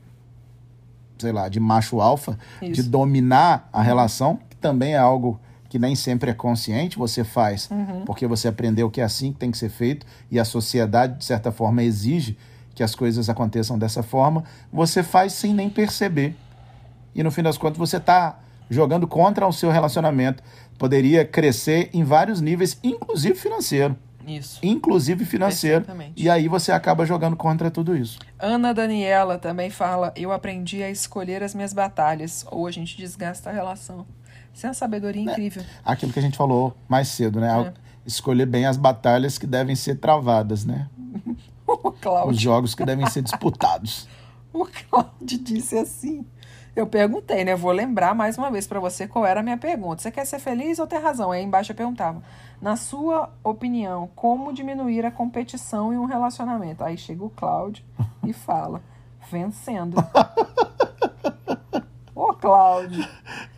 sei 1.19 1.33
lá, 1.33 1.49
de 1.49 1.59
macho 1.59 2.01
alfa, 2.01 2.39
de 2.61 2.73
Isso. 2.81 2.91
dominar 2.91 3.69
a 3.73 3.83
relação, 3.83 4.39
que 4.49 4.57
também 4.57 4.95
é 4.95 4.99
algo 4.99 5.41
que 5.69 5.79
nem 5.81 5.97
sempre 5.97 6.31
é 6.31 6.35
consciente, 6.35 6.97
você 6.97 7.25
faz 7.25 7.69
Uhum. 7.71 8.05
porque 8.05 8.25
você 8.27 8.47
aprendeu 8.47 8.89
que 8.89 9.01
é 9.01 9.05
assim 9.05 9.33
que 9.33 9.39
tem 9.39 9.51
que 9.51 9.59
ser 9.59 9.69
feito 9.69 10.07
e 10.31 10.39
a 10.39 10.45
sociedade, 10.45 11.19
de 11.19 11.25
certa 11.25 11.51
forma, 11.51 11.83
exige 11.83 12.39
que 12.73 12.83
as 12.85 12.95
coisas 12.95 13.29
aconteçam 13.29 13.77
dessa 13.79 14.03
forma, 14.03 14.45
você 14.73 15.03
faz 15.03 15.33
sem 15.33 15.53
nem 15.53 15.69
perceber. 15.69 16.37
E 17.15 17.23
no 17.23 17.31
fim 17.33 17.43
das 17.43 17.59
contas, 17.59 17.79
você 17.79 17.97
está 17.97 18.39
jogando 18.69 19.07
contra 19.07 19.47
o 19.47 19.53
seu 19.53 19.71
relacionamento. 19.71 20.43
Poderia 20.79 21.25
crescer 21.25 21.91
em 21.93 22.05
vários 22.05 22.41
níveis, 22.41 22.79
inclusive 22.83 23.35
financeiro. 23.35 23.97
Isso. 24.27 24.59
Inclusive 24.63 25.25
financeiro. 25.25 25.87
E 26.17 26.29
aí 26.29 26.49
você 26.49 26.73
acaba 26.73 27.07
jogando 27.07 27.37
contra 27.37 27.71
tudo 27.71 27.97
isso. 27.97 28.19
Ana 28.39 28.75
Daniela 28.75 29.39
também 29.39 29.71
fala: 29.71 30.13
Eu 30.17 30.33
aprendi 30.33 30.83
a 30.83 30.91
escolher 30.91 31.43
as 31.43 31.55
minhas 31.55 31.73
batalhas, 31.73 32.45
ou 32.51 32.67
a 32.67 32.71
gente 32.73 32.97
desgasta 32.97 33.51
a 33.51 33.53
relação. 33.53 34.05
Isso 34.53 34.67
é 34.67 34.69
uma 34.69 34.75
sabedoria 34.75 35.23
incrível. 35.23 35.63
Aquilo 35.85 36.13
que 36.13 36.19
a 36.19 36.23
gente 36.23 36.37
falou 36.37 36.77
mais 36.89 37.09
cedo, 37.09 37.41
né? 37.41 37.69
É. 37.69 37.73
Escolher 38.05 38.47
bem 38.47 38.67
as 38.67 38.77
batalhas 38.77 39.39
que 39.39 39.47
devem 39.47 39.77
ser 39.77 39.97
travadas, 39.97 40.65
né? 40.65 40.89
O 41.69 42.29
Os 42.29 42.41
jogos 42.41 42.77
que 42.77 42.85
devem 42.85 43.05
ser 43.07 43.23
disputados. 43.23 44.09
o 44.55 44.67
Cláudio 44.67 45.39
disse 45.39 45.77
assim. 45.77 46.25
Eu 46.77 46.87
perguntei, 46.87 47.43
né? 47.43 47.57
Vou 47.57 47.73
lembrar 47.73 48.15
mais 48.15 48.37
uma 48.37 48.51
vez 48.51 48.67
pra 48.67 48.79
você 48.79 49.09
qual 49.09 49.25
era 49.25 49.41
a 49.41 49.43
minha 49.43 49.57
pergunta. 49.57 50.03
Você 50.03 50.11
quer 50.11 50.27
ser 50.27 50.39
feliz 50.39 50.79
ou 50.79 50.87
ter 50.87 50.99
razão? 50.99 51.31
Aí 51.33 51.43
embaixo 51.43 51.73
eu 51.73 51.77
perguntava: 51.77 52.23
Na 52.61 52.77
sua 52.77 53.31
opinião, 53.43 54.11
como 54.15 54.53
diminuir 54.53 55.07
a 55.07 55.11
competição 55.11 55.91
em 55.93 55.97
um 55.97 56.05
relacionamento? 56.05 56.85
Aí 56.85 56.99
chega 56.99 57.25
o 57.25 57.31
Cláudio 57.31 57.83
e 58.27 58.35
fala: 58.35 58.83
Vencendo. 59.31 59.97
Ô, 62.15 62.33
Cláudio, 62.33 63.07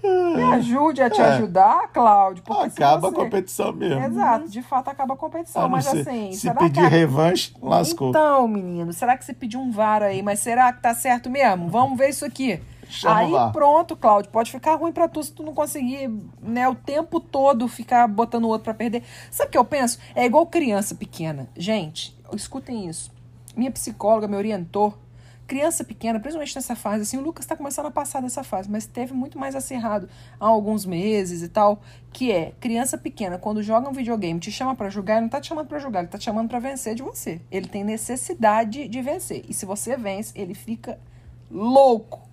me 0.02 0.42
ajude 0.54 1.00
a 1.02 1.09
te 1.11 1.20
É. 1.20 1.24
ajudar, 1.26 1.88
Cláudio. 1.92 2.42
Acaba 2.48 3.09
a 3.09 3.11
você- 3.11 3.16
competição 3.16 3.72
mesmo. 3.72 4.02
Exato, 4.04 4.48
de 4.48 4.62
fato 4.62 4.88
acaba 4.90 5.14
a 5.14 5.16
competição. 5.16 5.62
A 5.62 5.64
não 5.64 5.70
mas 5.70 5.85
ser- 5.85 6.00
assim, 6.00 6.33
se 6.33 6.40
será 6.40 6.54
pedir 6.57 6.81
que. 6.81 6.87
a- 6.87 6.88
revanche, 6.88 7.54
lascou. 7.62 8.11
Então, 8.11 8.48
menino, 8.48 8.92
será 8.92 9.16
que 9.16 9.24
você 9.24 9.33
pediu 9.33 9.61
um 9.61 9.70
VAR 9.70 10.02
aí? 10.02 10.22
Mas 10.22 10.40
será 10.40 10.72
que 10.72 10.83
tá 10.83 10.92
certo 10.94 11.31
mesmo? 11.31 11.68
Vamos 11.68 11.96
ver 11.98 12.09
isso 12.11 12.24
aqui. 12.24 12.61
Chama 12.88 13.16
aí 13.16 13.31
VAR. 13.31 13.53
pronto, 13.53 13.96
Cláudio, 13.96 14.31
pode 14.31 14.51
ficar 14.51 14.74
ruim 14.77 14.92
pra 14.92 15.07
tu 15.07 15.22
se 15.22 15.33
tu 15.33 15.42
não 15.42 15.55
conseguir, 15.55 16.11
né, 16.40 16.68
o 16.68 16.74
tempo 16.74 17.20
todo 17.20 17.68
ficar 17.68 18.09
botando 18.09 18.44
o 18.44 18.48
outro 18.48 18.64
pra 18.64 18.74
perder. 18.74 19.03
Sabe 19.31 19.48
o 19.48 19.53
que 19.53 19.59
eu 19.59 19.64
penso? 19.64 19.98
É 20.14 20.24
igual 20.24 20.46
criança 20.46 20.94
pequena. 20.94 21.48
Gente, 21.57 22.18
escutem 22.35 22.88
isso. 22.88 23.12
Minha 23.57 23.70
psicóloga 23.70 24.27
me 24.27 24.37
orientou. 24.37 24.96
Criança 25.46 25.83
pequena, 25.83 26.20
principalmente 26.20 26.55
nessa 26.55 26.77
fase, 26.77 27.05
assim, 27.05 27.16
o 27.16 27.22
Lucas 27.22 27.46
tá 27.46 27.57
começando 27.57 27.87
a 27.87 27.90
passar 27.90 28.20
dessa 28.20 28.44
fase, 28.44 28.70
mas 28.70 28.85
teve 28.85 29.14
muito 29.14 29.38
mais 29.38 29.55
acirrado 29.55 30.07
há 30.38 30.46
alguns 30.46 30.85
meses 30.85 31.40
e 31.40 31.48
tal, 31.48 31.81
que 32.12 32.31
é, 32.31 32.53
criança 32.61 32.98
pequena, 32.98 33.38
quando 33.38 33.62
joga 33.62 33.88
um 33.88 33.92
videogame, 33.92 34.38
te 34.38 34.53
chama 34.53 34.74
pra 34.74 34.90
jogar, 34.90 35.14
ele 35.14 35.22
não 35.22 35.29
tá 35.31 35.40
te 35.40 35.46
chamando 35.46 35.66
pra 35.66 35.79
jogar, 35.79 36.01
ele 36.01 36.09
tá 36.09 36.18
te 36.18 36.24
chamando 36.24 36.51
pra 36.51 36.59
vencer 36.59 36.94
de 36.94 37.03
você. 37.03 37.40
Ele 37.51 37.66
tem 37.66 37.83
necessidade 37.83 38.88
de 38.88 39.01
vencer. 39.01 39.42
E 39.48 39.55
se 39.55 39.64
você 39.64 39.96
vence, 39.96 40.38
ele 40.38 40.53
fica 40.53 40.98
louco. 41.51 42.27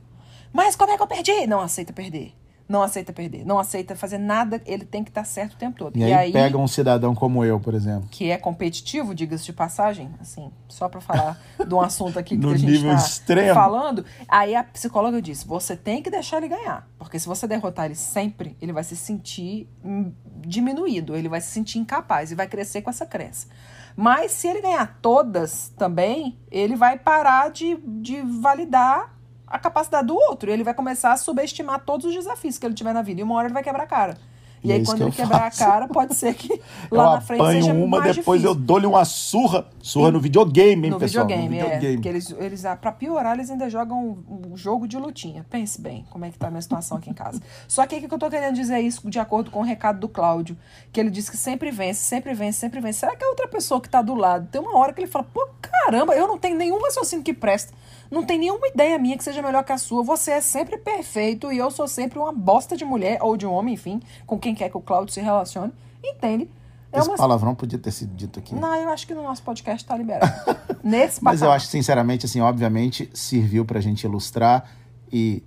Mas 0.56 0.74
como 0.74 0.90
é 0.90 0.96
que 0.96 1.04
eu 1.04 1.08
perdi? 1.08 1.46
Não 1.46 1.60
aceita 1.60 1.92
perder. 1.92 2.34
Não 2.68 2.82
aceita 2.82 3.12
perder. 3.12 3.46
Não 3.46 3.60
aceita 3.60 3.94
fazer 3.94 4.18
nada. 4.18 4.62
Ele 4.66 4.86
tem 4.86 5.04
que 5.04 5.10
estar 5.10 5.26
certo 5.26 5.56
o 5.56 5.58
tempo 5.58 5.78
todo. 5.78 5.98
E, 5.98 6.14
aí, 6.14 6.32
pega 6.32 6.58
um 6.58 6.66
cidadão 6.66 7.14
como 7.14 7.44
eu, 7.44 7.60
por 7.60 7.74
exemplo. 7.74 8.08
Que 8.10 8.32
é 8.32 8.38
competitivo, 8.38 9.14
diga-se 9.14 9.44
de 9.44 9.52
passagem, 9.52 10.10
assim, 10.22 10.50
só 10.70 10.88
pra 10.88 11.02
falar 11.02 11.38
de 11.68 11.74
um 11.74 11.82
assunto 11.82 12.18
aqui 12.18 12.38
que 12.38 12.46
a 12.46 12.56
gente 12.56 12.72
nível 12.72 12.92
tá 12.92 12.96
extremo. 12.96 13.54
falando. 13.54 14.06
Aí 14.30 14.56
a 14.56 14.64
psicóloga 14.64 15.22
disse: 15.22 15.46
você 15.46 15.76
tem 15.76 16.02
que 16.02 16.10
deixar 16.10 16.38
ele 16.38 16.48
ganhar. 16.48 16.88
Porque 16.98 17.20
se 17.20 17.28
você 17.28 17.46
derrotar 17.46 17.88
ele 17.88 17.96
sempre, 17.96 18.56
ele 18.62 18.72
vai 18.72 18.86
se 18.86 18.96
sentir 18.96 19.70
hum, 19.84 20.14
diminuído, 20.38 21.18
ele 21.18 21.28
vai 21.28 21.42
se 21.42 21.52
sentir 21.52 21.80
incapaz 21.80 22.32
e 22.32 22.36
vai 22.36 22.48
crescer 22.48 22.82
com 22.82 22.90
essa 22.90 23.06
crença. 23.06 23.48
Mas 23.94 24.32
se 24.32 24.48
ele 24.48 24.62
ganhar 24.62 25.00
todas 25.02 25.74
também, 25.78 26.40
ele 26.50 26.78
vai 26.78 26.98
parar 26.98 27.52
de, 27.52 27.76
de 27.76 28.22
validar 28.22 29.15
a 29.48 29.60
capacidade 29.60 30.08
do 30.08 30.16
outro. 30.16 30.50
E 30.50 30.54
ele 30.54 30.64
vai 30.64 30.74
começar 30.74 31.12
a 31.12 31.18
subestimar 31.18 31.82
todos 31.86 32.06
os 32.06 32.14
desafios 32.14 32.58
que 32.58 32.66
ele 32.66 32.74
tiver 32.76 32.94
na 32.94 33.02
vida. 33.02 33.22
E 33.22 33.24
uma 33.24 33.36
hora 33.36 33.48
ele 33.48 33.54
vai 33.54 33.64
quebrar 33.64 33.84
a 33.84 33.88
cara. 33.88 34.18
E, 34.64 34.70
E 34.70 34.72
é 34.72 34.76
aí, 34.76 34.86
quando 34.86 34.98
que 34.98 35.04
ele 35.04 35.10
eu 35.12 35.14
quebrar 35.14 35.52
faço. 35.52 35.64
a 35.64 35.68
cara, 35.68 35.88
pode 35.88 36.16
ser 36.16 36.34
que 36.34 36.52
Eu 36.90 36.98
lá 36.98 37.12
na 37.16 37.22
frente 37.22 37.46
seja 37.46 37.72
uma, 37.74 38.00
mais 38.00 38.16
depois 38.16 38.42
difícil. 38.42 38.60
eu 38.60 38.66
dou-lhe 38.66 38.88
uma 38.88 39.06
surra. 39.06 39.68
Surra 39.80 40.10
no 40.10 40.20
videogame, 40.20 40.88
hein, 40.88 40.92
No 40.92 40.98
pessoal? 40.98 41.28
videogame, 41.28 41.56
no 41.56 41.62
é. 41.62 41.64
videogame. 41.66 41.96
Porque 41.98 42.10
eles, 42.10 42.32
eles, 42.40 42.66
ah, 42.66 42.76
pra 42.76 42.92
piorar, 42.92 43.36
eles 43.36 43.52
ainda 43.52 43.70
jogam 43.70 44.18
um, 44.28 44.58
jogo 44.58 44.88
de 44.88 44.98
lutinha. 44.98 45.46
Pense 45.52 45.80
bem 45.80 46.04
como 46.10 46.26
é 46.26 46.32
que 46.32 46.40
tá 46.40 46.48
a 46.48 46.50
minha 46.50 46.62
situação 46.64 46.98
aqui 46.98 47.12
em 47.12 47.14
casa. 47.14 47.40
Só 47.68 47.86
que 47.86 47.96
o 47.98 48.08
que 48.08 48.12
eu 48.12 48.18
tô 48.18 48.28
querendo 48.28 48.56
dizer 48.56 48.76
é 48.76 48.82
isso 48.82 49.08
de 49.08 49.20
acordo 49.20 49.52
com 49.52 49.60
o 49.60 49.64
recado 49.64 50.00
do 50.00 50.10
Cláudio, 50.10 50.58
que 50.92 51.00
ele 51.00 51.12
disse 51.12 51.30
que 51.30 51.38
sempre 51.38 51.70
vence, 51.70 52.00
sempre 52.02 52.34
vence, 52.34 52.58
sempre 52.58 52.80
vence. 52.80 53.02
Será 53.02 53.16
que 53.16 53.24
a 53.24 53.28
outra 53.30 53.48
pessoa 53.48 53.80
que 53.80 53.90
tá 53.90 54.02
do 54.02 54.16
lado 54.16 54.48
tem 54.52 54.60
uma 54.60 54.76
hora 54.80 54.94
que 54.94 55.00
ele 55.02 55.08
fala, 55.08 55.28
pô, 55.32 55.48
caramba, 55.62 56.16
eu 56.16 56.28
não 56.28 56.40
tenho 56.40 56.58
nenhum 56.58 56.82
raciocínio 56.82 57.24
que 57.24 57.34
presta. 57.36 57.72
Não 58.16 58.24
tem 58.24 58.40
nenhuma 58.40 58.66
ideia 58.70 58.98
minha 58.98 59.18
que 59.18 59.24
seja 59.26 59.42
melhor 59.42 59.62
que 59.66 59.74
a 59.74 59.78
sua. 59.78 60.02
Você 60.02 60.32
é 60.32 60.40
sempre 60.40 60.78
perfeito 60.78 61.52
e 61.52 61.58
eu 61.58 61.70
sou 61.70 61.86
sempre 61.86 62.18
uma 62.18 62.32
bosta 62.32 62.78
de 62.78 62.86
mulher 62.86 63.18
ou 63.22 63.36
de 63.36 63.46
um 63.46 63.52
homem, 63.52 63.74
enfim, 63.74 64.02
com 64.26 64.40
quem 64.40 64.56
quer 64.56 64.70
que 64.70 64.78
o 64.78 64.80
Cláudio 64.80 65.14
se 65.14 65.20
relacione. 65.20 65.74
Entende? 66.02 66.50
É 66.94 67.00
Esse 67.00 67.10
uma... 67.10 67.18
palavrão 67.18 67.54
podia 67.54 67.78
ter 67.78 67.92
sido 67.92 68.16
dito 68.16 68.40
aqui. 68.40 68.56
Não, 68.56 68.74
eu 68.74 68.88
acho 68.88 69.06
que 69.06 69.14
no 69.14 69.22
nosso 69.22 69.44
podcast 69.44 69.86
tá 69.86 69.98
liberado. 69.98 70.32
Nesse 70.82 71.22
Mas 71.22 71.42
eu 71.42 71.52
acho, 71.52 71.68
sinceramente, 71.68 72.26
assim, 72.26 72.40
obviamente, 72.40 73.10
serviu 73.14 73.66
pra 73.66 73.82
gente 73.82 74.06
ilustrar 74.06 74.72
e 75.12 75.44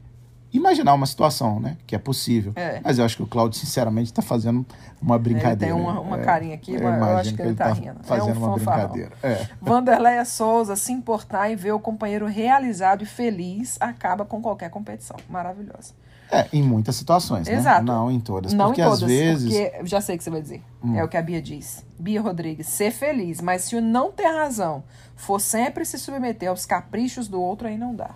imaginar 0.53 0.95
uma 0.95 1.07
situação, 1.07 1.61
né? 1.61 1.77
Que 1.87 1.95
é 1.95 1.99
possível. 1.99 2.53
É. 2.57 2.81
Mas 2.83 2.99
eu 2.99 3.05
acho 3.05 3.17
que 3.17 3.23
o 3.23 3.27
Claudio, 3.27 3.59
sinceramente, 3.59 4.13
tá 4.13 4.23
fazendo 4.23 4.65
uma 5.01 5.15
Ele 5.17 5.25
brincadeira. 5.25 5.75
tem 5.75 5.83
uma, 5.85 6.01
uma 6.01 6.19
É, 6.19 6.25
carinha 6.25 6.55
aqui, 6.55 6.75
eu 6.75 6.83
mas 6.83 6.99
eu 7.01 7.17
acho 7.19 7.35
que 7.35 7.43
ele 7.43 7.55
tá 7.55 7.73
rindo. 7.73 7.99
fazendo 8.03 8.31
é 8.31 8.33
um 8.35 8.39
uma 8.39 8.59
fanfarrão. 8.59 8.89
brincadeira. 8.89 9.13
É. 9.23 9.47
Vanderleia 9.61 10.25
Souza 10.25 10.75
se 10.77 10.93
importar 10.93 11.51
em 11.51 11.57
ver 11.57 11.73
o 11.73 11.81
companheiro 11.81 12.27
realizado 12.27 13.03
e 13.03 13.07
feliz 13.07 13.77
acaba 13.81 14.25
com 14.25 14.41
qualquer 14.41 14.71
competição. 14.71 15.17
Maravilhosa. 15.29 15.93
É, 16.31 16.47
em 16.53 16.63
muitas 16.63 16.95
situações, 16.95 17.49
né? 17.49 17.55
Exato. 17.55 17.85
Não 17.87 18.11
em 18.11 18.21
todas. 18.21 18.53
Não 18.53 18.67
porque 18.67 18.83
em 18.83 18.85
todas, 18.85 19.03
às 19.03 19.09
vezes. 19.09 19.55
Hum. 19.55 19.65
porque 19.71 19.87
já 19.87 20.01
sei 20.01 20.15
o 20.15 20.19
que 20.19 20.25
você 20.25 20.31
vai 20.31 20.43
dizer. 20.43 20.63
É 20.95 21.03
o 21.03 21.09
que 21.09 21.17
a 21.17 21.23
Bia 21.23 21.41
diz. 21.41 21.83
Bia 21.99 22.21
Rodrigues, 22.21 22.67
ser 22.67 22.91
feliz, 22.91 23.41
mas 23.41 23.63
se 23.63 23.77
o 23.77 23.81
não 23.81 24.13
ter 24.13 24.27
razão 24.27 24.85
for 25.17 25.41
sempre 25.41 25.87
se 25.87 25.99
submeter 25.99 26.51
aos 26.51 26.67
caprichos 26.67 27.29
do 27.29 27.41
outro, 27.41 27.67
aí 27.67 27.79
não 27.79 27.95
dá. 27.95 28.11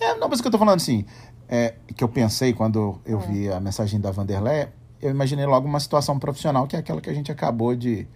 É, 0.00 0.14
não, 0.16 0.28
mas 0.28 0.38
o 0.40 0.42
que 0.42 0.48
eu 0.48 0.52
tô 0.52 0.58
falando 0.58 0.76
assim, 0.76 1.04
é, 1.48 1.74
que 1.96 2.04
eu 2.04 2.08
pensei 2.08 2.52
quando 2.52 2.90
Hum. 2.90 2.98
eu 3.06 3.20
vi 3.20 3.50
a 3.50 3.58
mensagem 3.60 4.00
da 4.00 4.10
Vanderlei, 4.10 4.68
eu 5.00 5.10
imaginei 5.10 5.46
logo 5.46 5.66
uma 5.66 5.80
situação 5.80 6.18
profissional, 6.18 6.66
que 6.66 6.76
é 6.76 6.78
aquela 6.78 7.00
que 7.00 7.08
a 7.08 7.14
gente 7.14 7.30
acabou 7.30 7.74
de, 7.74 8.06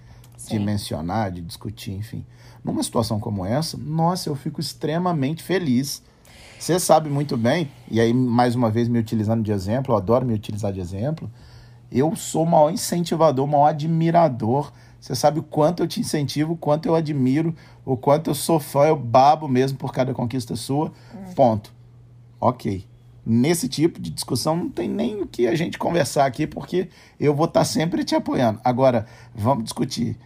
de 0.49 0.59
mencionar, 0.59 1.31
de 1.31 1.41
discutir, 1.41 1.93
enfim. 1.93 2.25
Numa 2.65 2.83
situação 2.83 3.19
como 3.19 3.45
essa, 3.45 3.77
nossa, 3.77 4.29
eu 4.29 4.35
fico 4.35 4.61
extremamente 4.61 5.43
feliz. 5.43 6.03
Você 6.59 6.79
sabe 6.79 7.09
muito 7.09 7.37
bem, 7.37 7.71
e 7.91 8.01
aí, 8.01 8.13
mais 8.13 8.55
uma 8.55 8.71
vez, 8.71 8.89
me 8.89 8.99
utilizando 8.99 9.43
de 9.43 9.51
exemplo, 9.51 9.93
eu 9.93 9.99
adoro 9.99 10.25
me 10.25 10.35
utilizar 10.35 10.73
de 10.73 10.81
exemplo, 10.81 11.31
eu 11.91 12.15
sou 12.17 12.45
o 12.45 12.47
maior 12.47 12.71
incentivador, 12.71 13.45
o 13.45 13.49
maior 13.49 13.67
admirador. 13.67 14.73
Você 15.01 15.15
sabe 15.15 15.41
o 15.41 15.43
quanto 15.43 15.83
eu 15.83 15.89
te 15.89 16.01
incentivo, 16.01 16.53
o 16.53 16.57
quanto 16.57 16.87
eu 16.87 16.95
admiro, 16.95 17.55
o 17.85 17.97
quanto 17.97 18.31
eu 18.31 18.35
sou 18.35 18.61
fã, 18.61 18.85
eu 18.87 18.97
babo 18.97 19.49
mesmo 19.49 19.77
por 19.77 19.93
cada 19.93 20.15
conquista 20.15 20.55
sua. 20.57 20.93
Ponto. 21.35 21.73
Ok. 22.41 22.87
Nesse 23.25 23.69
tipo 23.69 24.01
de 24.01 24.11
discussão 24.11 24.57
não 24.57 24.69
tem 24.69 24.89
nem 24.89 25.23
o 25.23 25.27
que 25.27 25.47
a 25.47 25.55
gente 25.55 25.79
conversar 25.79 26.27
aqui, 26.27 26.47
porque 26.47 26.89
eu 27.21 27.35
vou 27.35 27.47
estar 27.47 27.65
sempre 27.65 28.03
te 28.05 28.15
apoiando. 28.15 28.61
Agora, 28.65 29.07
vamos 29.35 29.65
discutir. 29.65 30.17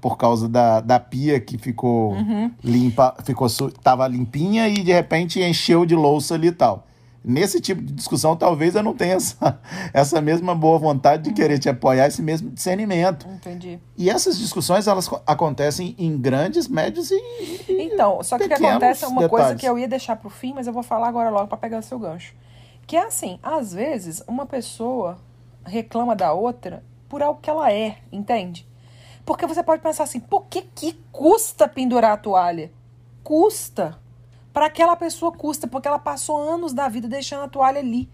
Por 0.00 0.16
causa 0.16 0.48
da, 0.48 0.80
da 0.80 1.00
pia 1.00 1.40
que 1.40 1.58
ficou 1.58 2.14
limpa, 2.62 3.16
ficou 3.24 3.48
tava 3.82 4.06
limpinha 4.06 4.68
e 4.68 4.82
de 4.84 4.92
repente 4.92 5.40
encheu 5.42 5.84
de 5.84 5.96
louça 5.96 6.34
ali 6.34 6.48
e 6.48 6.52
tal. 6.52 6.87
Nesse 7.24 7.60
tipo 7.60 7.82
de 7.82 7.92
discussão, 7.92 8.36
talvez 8.36 8.74
eu 8.74 8.82
não 8.82 8.94
tenha 8.94 9.14
essa, 9.14 9.60
essa 9.92 10.20
mesma 10.20 10.54
boa 10.54 10.78
vontade 10.78 11.24
de 11.24 11.32
querer 11.32 11.58
te 11.58 11.68
apoiar, 11.68 12.06
esse 12.06 12.22
mesmo 12.22 12.48
discernimento. 12.50 13.26
Entendi. 13.28 13.78
E 13.96 14.08
essas 14.08 14.38
discussões, 14.38 14.86
elas 14.86 15.08
co- 15.08 15.20
acontecem 15.26 15.94
em 15.98 16.16
grandes, 16.16 16.68
médios 16.68 17.10
e, 17.10 17.18
Então, 17.68 18.22
só 18.22 18.38
que 18.38 18.44
o 18.44 18.48
que 18.48 18.54
acontece 18.54 19.04
é 19.04 19.08
uma 19.08 19.28
coisa 19.28 19.44
detalhes. 19.46 19.60
que 19.60 19.66
eu 19.68 19.78
ia 19.78 19.88
deixar 19.88 20.16
pro 20.16 20.30
fim, 20.30 20.52
mas 20.54 20.66
eu 20.66 20.72
vou 20.72 20.82
falar 20.82 21.08
agora 21.08 21.28
logo 21.28 21.48
para 21.48 21.58
pegar 21.58 21.78
o 21.78 21.82
seu 21.82 21.98
gancho. 21.98 22.34
Que 22.86 22.96
é 22.96 23.04
assim, 23.06 23.38
às 23.42 23.74
vezes 23.74 24.22
uma 24.26 24.46
pessoa 24.46 25.18
reclama 25.66 26.16
da 26.16 26.32
outra 26.32 26.82
por 27.08 27.22
algo 27.22 27.40
que 27.40 27.50
ela 27.50 27.70
é, 27.72 27.98
entende? 28.12 28.66
Porque 29.26 29.46
você 29.46 29.62
pode 29.62 29.82
pensar 29.82 30.04
assim, 30.04 30.20
por 30.20 30.46
que 30.46 30.62
que 30.62 30.92
custa 31.12 31.68
pendurar 31.68 32.12
a 32.12 32.16
toalha? 32.16 32.70
Custa. 33.22 33.98
Para 34.58 34.66
aquela 34.66 34.96
pessoa 34.96 35.30
custa, 35.30 35.68
porque 35.68 35.86
ela 35.86 36.00
passou 36.00 36.36
anos 36.36 36.72
da 36.72 36.88
vida 36.88 37.06
deixando 37.06 37.44
a 37.44 37.48
toalha 37.48 37.78
ali. 37.78 38.10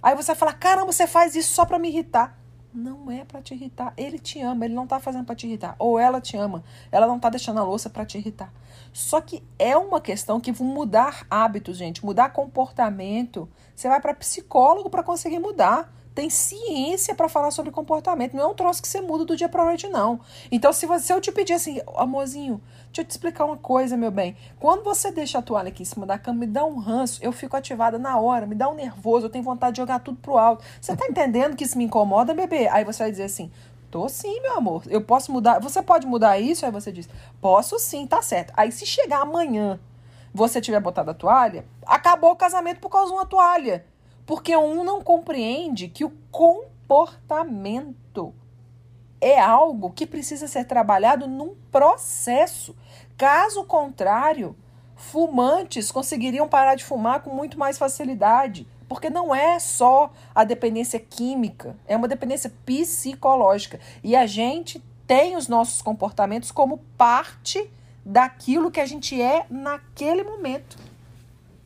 Aí 0.00 0.14
você 0.14 0.32
fala, 0.32 0.52
caramba, 0.52 0.92
você 0.92 1.08
faz 1.08 1.34
isso 1.34 1.52
só 1.52 1.66
para 1.66 1.76
me 1.76 1.88
irritar. 1.88 2.38
Não 2.72 3.10
é 3.10 3.24
pra 3.24 3.42
te 3.42 3.52
irritar. 3.52 3.94
Ele 3.96 4.16
te 4.16 4.40
ama, 4.40 4.64
ele 4.64 4.74
não 4.74 4.86
tá 4.86 5.00
fazendo 5.00 5.24
pra 5.24 5.34
te 5.34 5.48
irritar. 5.48 5.74
Ou 5.76 5.98
ela 5.98 6.20
te 6.20 6.36
ama, 6.36 6.62
ela 6.92 7.04
não 7.08 7.18
tá 7.18 7.28
deixando 7.28 7.58
a 7.58 7.64
louça 7.64 7.90
pra 7.90 8.06
te 8.06 8.16
irritar. 8.16 8.52
Só 8.92 9.20
que 9.20 9.42
é 9.58 9.76
uma 9.76 10.00
questão 10.00 10.38
que 10.38 10.52
mudar 10.62 11.26
hábitos, 11.28 11.76
gente, 11.76 12.06
mudar 12.06 12.28
comportamento. 12.28 13.48
Você 13.74 13.88
vai 13.88 14.00
pra 14.00 14.14
psicólogo 14.14 14.88
pra 14.88 15.02
conseguir 15.02 15.40
mudar. 15.40 15.92
Tem 16.18 16.28
ciência 16.28 17.14
pra 17.14 17.28
falar 17.28 17.52
sobre 17.52 17.70
comportamento. 17.70 18.34
Não 18.34 18.42
é 18.42 18.46
um 18.48 18.52
troço 18.52 18.82
que 18.82 18.88
você 18.88 19.00
muda 19.00 19.24
do 19.24 19.36
dia 19.36 19.48
pra 19.48 19.64
noite, 19.64 19.86
não. 19.86 20.18
Então, 20.50 20.72
se, 20.72 20.84
você, 20.84 21.06
se 21.06 21.12
eu 21.12 21.20
te 21.20 21.30
pedir 21.30 21.52
assim, 21.52 21.80
amorzinho, 21.96 22.60
deixa 22.86 23.02
eu 23.02 23.04
te 23.04 23.10
explicar 23.10 23.44
uma 23.44 23.56
coisa, 23.56 23.96
meu 23.96 24.10
bem. 24.10 24.36
Quando 24.58 24.82
você 24.82 25.12
deixa 25.12 25.38
a 25.38 25.42
toalha 25.42 25.68
aqui 25.68 25.82
em 25.82 25.86
cima 25.86 26.04
da 26.04 26.18
cama, 26.18 26.40
me 26.40 26.46
dá 26.48 26.64
um 26.64 26.76
ranço, 26.76 27.20
eu 27.22 27.30
fico 27.30 27.56
ativada 27.56 28.00
na 28.00 28.18
hora, 28.18 28.46
me 28.46 28.56
dá 28.56 28.68
um 28.68 28.74
nervoso, 28.74 29.26
eu 29.26 29.30
tenho 29.30 29.44
vontade 29.44 29.74
de 29.74 29.76
jogar 29.80 30.00
tudo 30.00 30.18
pro 30.20 30.36
alto. 30.36 30.64
Você 30.80 30.96
tá 30.96 31.06
entendendo 31.06 31.54
que 31.54 31.62
isso 31.62 31.78
me 31.78 31.84
incomoda, 31.84 32.34
bebê? 32.34 32.66
Aí 32.66 32.82
você 32.82 33.04
vai 33.04 33.12
dizer 33.12 33.22
assim, 33.22 33.48
tô 33.88 34.08
sim, 34.08 34.40
meu 34.40 34.56
amor. 34.56 34.82
Eu 34.88 35.00
posso 35.00 35.30
mudar. 35.30 35.60
Você 35.60 35.80
pode 35.82 36.04
mudar 36.04 36.36
isso? 36.40 36.66
Aí 36.66 36.72
você 36.72 36.90
diz, 36.90 37.08
posso 37.40 37.78
sim, 37.78 38.08
tá 38.08 38.20
certo. 38.22 38.52
Aí 38.56 38.72
se 38.72 38.84
chegar 38.84 39.20
amanhã, 39.20 39.78
você 40.34 40.60
tiver 40.60 40.80
botado 40.80 41.12
a 41.12 41.14
toalha, 41.14 41.64
acabou 41.86 42.32
o 42.32 42.36
casamento 42.36 42.80
por 42.80 42.88
causa 42.88 43.06
de 43.06 43.16
uma 43.16 43.24
toalha. 43.24 43.86
Porque 44.28 44.54
um 44.54 44.84
não 44.84 45.00
compreende 45.00 45.88
que 45.88 46.04
o 46.04 46.12
comportamento 46.30 48.34
é 49.18 49.40
algo 49.40 49.90
que 49.90 50.06
precisa 50.06 50.46
ser 50.46 50.66
trabalhado 50.66 51.26
num 51.26 51.54
processo. 51.72 52.76
Caso 53.16 53.64
contrário, 53.64 54.54
fumantes 54.94 55.90
conseguiriam 55.90 56.46
parar 56.46 56.74
de 56.74 56.84
fumar 56.84 57.22
com 57.22 57.30
muito 57.30 57.58
mais 57.58 57.78
facilidade. 57.78 58.68
Porque 58.86 59.08
não 59.08 59.34
é 59.34 59.58
só 59.58 60.12
a 60.34 60.44
dependência 60.44 61.00
química, 61.00 61.74
é 61.86 61.96
uma 61.96 62.06
dependência 62.06 62.52
psicológica. 62.66 63.80
E 64.04 64.14
a 64.14 64.26
gente 64.26 64.84
tem 65.06 65.36
os 65.36 65.48
nossos 65.48 65.80
comportamentos 65.80 66.52
como 66.52 66.84
parte 66.98 67.70
daquilo 68.04 68.70
que 68.70 68.80
a 68.80 68.86
gente 68.86 69.18
é 69.18 69.46
naquele 69.48 70.22
momento. 70.22 70.76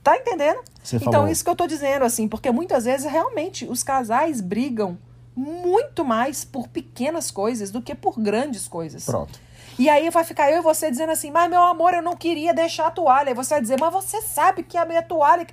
Tá 0.03 0.17
entendendo? 0.17 0.63
Você 0.83 0.97
então, 0.97 1.13
falou. 1.13 1.29
isso 1.29 1.45
que 1.45 1.51
eu 1.51 1.57
tô 1.57 1.67
dizendo, 1.67 2.05
assim, 2.05 2.27
porque 2.27 2.51
muitas 2.51 2.85
vezes 2.85 3.11
realmente 3.11 3.65
os 3.67 3.83
casais 3.83 4.41
brigam 4.41 4.99
muito 5.35 6.05
mais 6.05 6.45
por 6.45 6.69
pequenas 6.69 7.31
coisas 7.31 7.71
do 7.71 7.81
que 7.81 7.95
por 7.95 8.19
grandes 8.21 8.69
coisas. 8.69 9.05
pronto. 9.05 9.39
E 9.79 9.89
aí 9.89 10.11
vai 10.11 10.23
ficar 10.23 10.51
eu 10.51 10.59
e 10.59 10.63
você 10.63 10.91
dizendo 10.91 11.13
assim, 11.13 11.31
mas 11.31 11.49
meu 11.49 11.63
amor, 11.63 11.95
eu 11.95 12.03
não 12.03 12.15
queria 12.15 12.53
deixar 12.53 12.89
a 12.89 12.91
toalha. 12.91 13.31
Aí 13.31 13.35
você 13.35 13.55
vai 13.55 13.63
dizer, 13.63 13.81
mas 13.81 13.93
você 13.93 14.21
sabe 14.21 14.63
que 14.63 14.77
a 14.77 14.85
minha 14.85 15.03
toalha. 15.03 15.47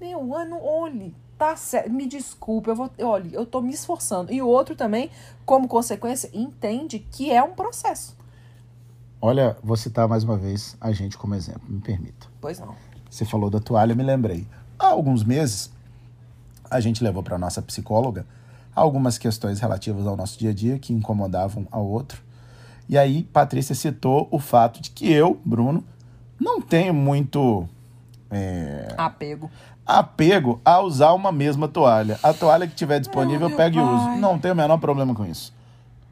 Meu 0.00 0.34
ano, 0.34 0.60
olhe, 0.60 1.14
tá 1.38 1.54
certo. 1.54 1.90
Me 1.90 2.06
desculpe, 2.06 2.68
eu 2.68 2.74
vou. 2.74 2.90
Olha, 3.00 3.28
eu 3.32 3.46
tô 3.46 3.60
me 3.60 3.72
esforçando. 3.72 4.32
E 4.32 4.42
o 4.42 4.48
outro 4.48 4.74
também, 4.74 5.08
como 5.46 5.68
consequência, 5.68 6.28
entende 6.32 6.98
que 6.98 7.30
é 7.30 7.42
um 7.42 7.52
processo. 7.52 8.16
Olha, 9.20 9.56
vou 9.62 9.76
citar 9.76 10.08
mais 10.08 10.24
uma 10.24 10.36
vez 10.36 10.76
a 10.80 10.92
gente 10.92 11.16
como 11.16 11.34
exemplo, 11.34 11.62
me 11.68 11.80
permita. 11.80 12.26
Pois 12.40 12.58
não. 12.58 12.74
Você 13.14 13.24
falou 13.24 13.48
da 13.48 13.60
toalha, 13.60 13.92
eu 13.92 13.96
me 13.96 14.02
lembrei. 14.02 14.44
Há 14.76 14.88
alguns 14.88 15.22
meses, 15.22 15.70
a 16.68 16.80
gente 16.80 17.04
levou 17.04 17.22
para 17.22 17.38
nossa 17.38 17.62
psicóloga 17.62 18.26
algumas 18.74 19.18
questões 19.18 19.60
relativas 19.60 20.04
ao 20.04 20.16
nosso 20.16 20.36
dia 20.36 20.50
a 20.50 20.52
dia 20.52 20.80
que 20.80 20.92
incomodavam 20.92 21.64
ao 21.70 21.86
outro. 21.86 22.20
E 22.88 22.98
aí, 22.98 23.22
Patrícia 23.22 23.72
citou 23.72 24.26
o 24.32 24.40
fato 24.40 24.82
de 24.82 24.90
que 24.90 25.12
eu, 25.12 25.40
Bruno, 25.44 25.84
não 26.40 26.60
tenho 26.60 26.92
muito 26.92 27.68
é, 28.32 28.92
Apego. 28.98 29.48
apego 29.86 30.60
a 30.64 30.80
usar 30.80 31.12
uma 31.12 31.30
mesma 31.30 31.68
toalha. 31.68 32.18
A 32.20 32.34
toalha 32.34 32.66
que 32.66 32.74
tiver 32.74 32.98
disponível, 32.98 33.48
eu 33.48 33.56
pego 33.56 33.78
e 33.78 33.80
uso. 33.80 34.08
Não 34.18 34.40
tenho 34.40 34.54
o 34.54 34.56
menor 34.56 34.78
problema 34.78 35.14
com 35.14 35.24
isso. 35.24 35.54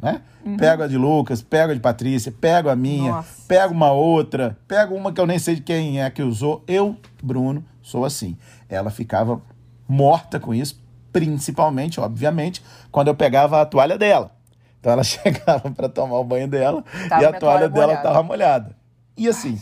Né? 0.03 0.21
Pego 0.59 0.83
a 0.83 0.89
de 0.89 0.97
Lucas, 0.97 1.41
pego 1.41 1.71
a 1.71 1.75
de 1.75 1.81
Patrícia, 1.81 2.33
pego 2.33 2.69
a 2.69 2.75
minha, 2.75 3.13
Nossa. 3.13 3.43
pego 3.47 3.73
uma 3.73 3.93
outra, 3.93 4.59
pego 4.67 4.97
uma 4.97 5.13
que 5.13 5.21
eu 5.21 5.27
nem 5.27 5.39
sei 5.39 5.55
de 5.55 5.61
quem 5.61 6.03
é 6.03 6.11
que 6.11 6.23
usou. 6.23 6.65
Eu, 6.67 6.97
Bruno, 7.23 7.65
sou 7.81 8.05
assim. 8.05 8.37
Ela 8.69 8.91
ficava 8.91 9.41
morta 9.87 10.41
com 10.41 10.53
isso, 10.53 10.83
principalmente, 11.13 12.01
obviamente, 12.01 12.61
quando 12.91 13.09
eu 13.09 13.15
pegava 13.15 13.61
a 13.61 13.65
toalha 13.65 13.97
dela. 13.97 14.33
Então 14.81 14.93
ela 14.93 15.05
chegava 15.05 15.71
para 15.71 15.89
tomar 15.89 16.19
o 16.19 16.25
banho 16.25 16.49
dela 16.49 16.83
Tava 17.09 17.23
e 17.23 17.27
a 17.27 17.29
toalha 17.29 17.39
toalha 17.39 17.69
dela 17.69 17.95
estava 17.95 18.23
molhada. 18.25 18.77
E 19.17 19.29
assim, 19.29 19.61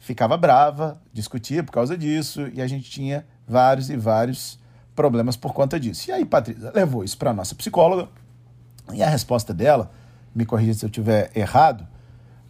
ficava 0.00 0.36
brava, 0.36 1.00
discutia 1.12 1.62
por 1.62 1.70
causa 1.70 1.96
disso, 1.96 2.48
e 2.52 2.60
a 2.60 2.66
gente 2.66 2.90
tinha 2.90 3.24
vários 3.46 3.88
e 3.88 3.96
vários 3.96 4.58
problemas 4.96 5.36
por 5.36 5.52
conta 5.52 5.78
disso. 5.78 6.10
E 6.10 6.12
aí, 6.12 6.24
Patrícia 6.24 6.72
levou 6.74 7.04
isso 7.04 7.16
para 7.16 7.32
nossa 7.32 7.54
psicóloga, 7.54 8.08
e 8.92 9.02
a 9.02 9.08
resposta 9.08 9.54
dela, 9.54 9.90
me 10.34 10.44
corrija 10.44 10.74
se 10.74 10.84
eu 10.84 10.88
estiver 10.88 11.30
errado, 11.34 11.86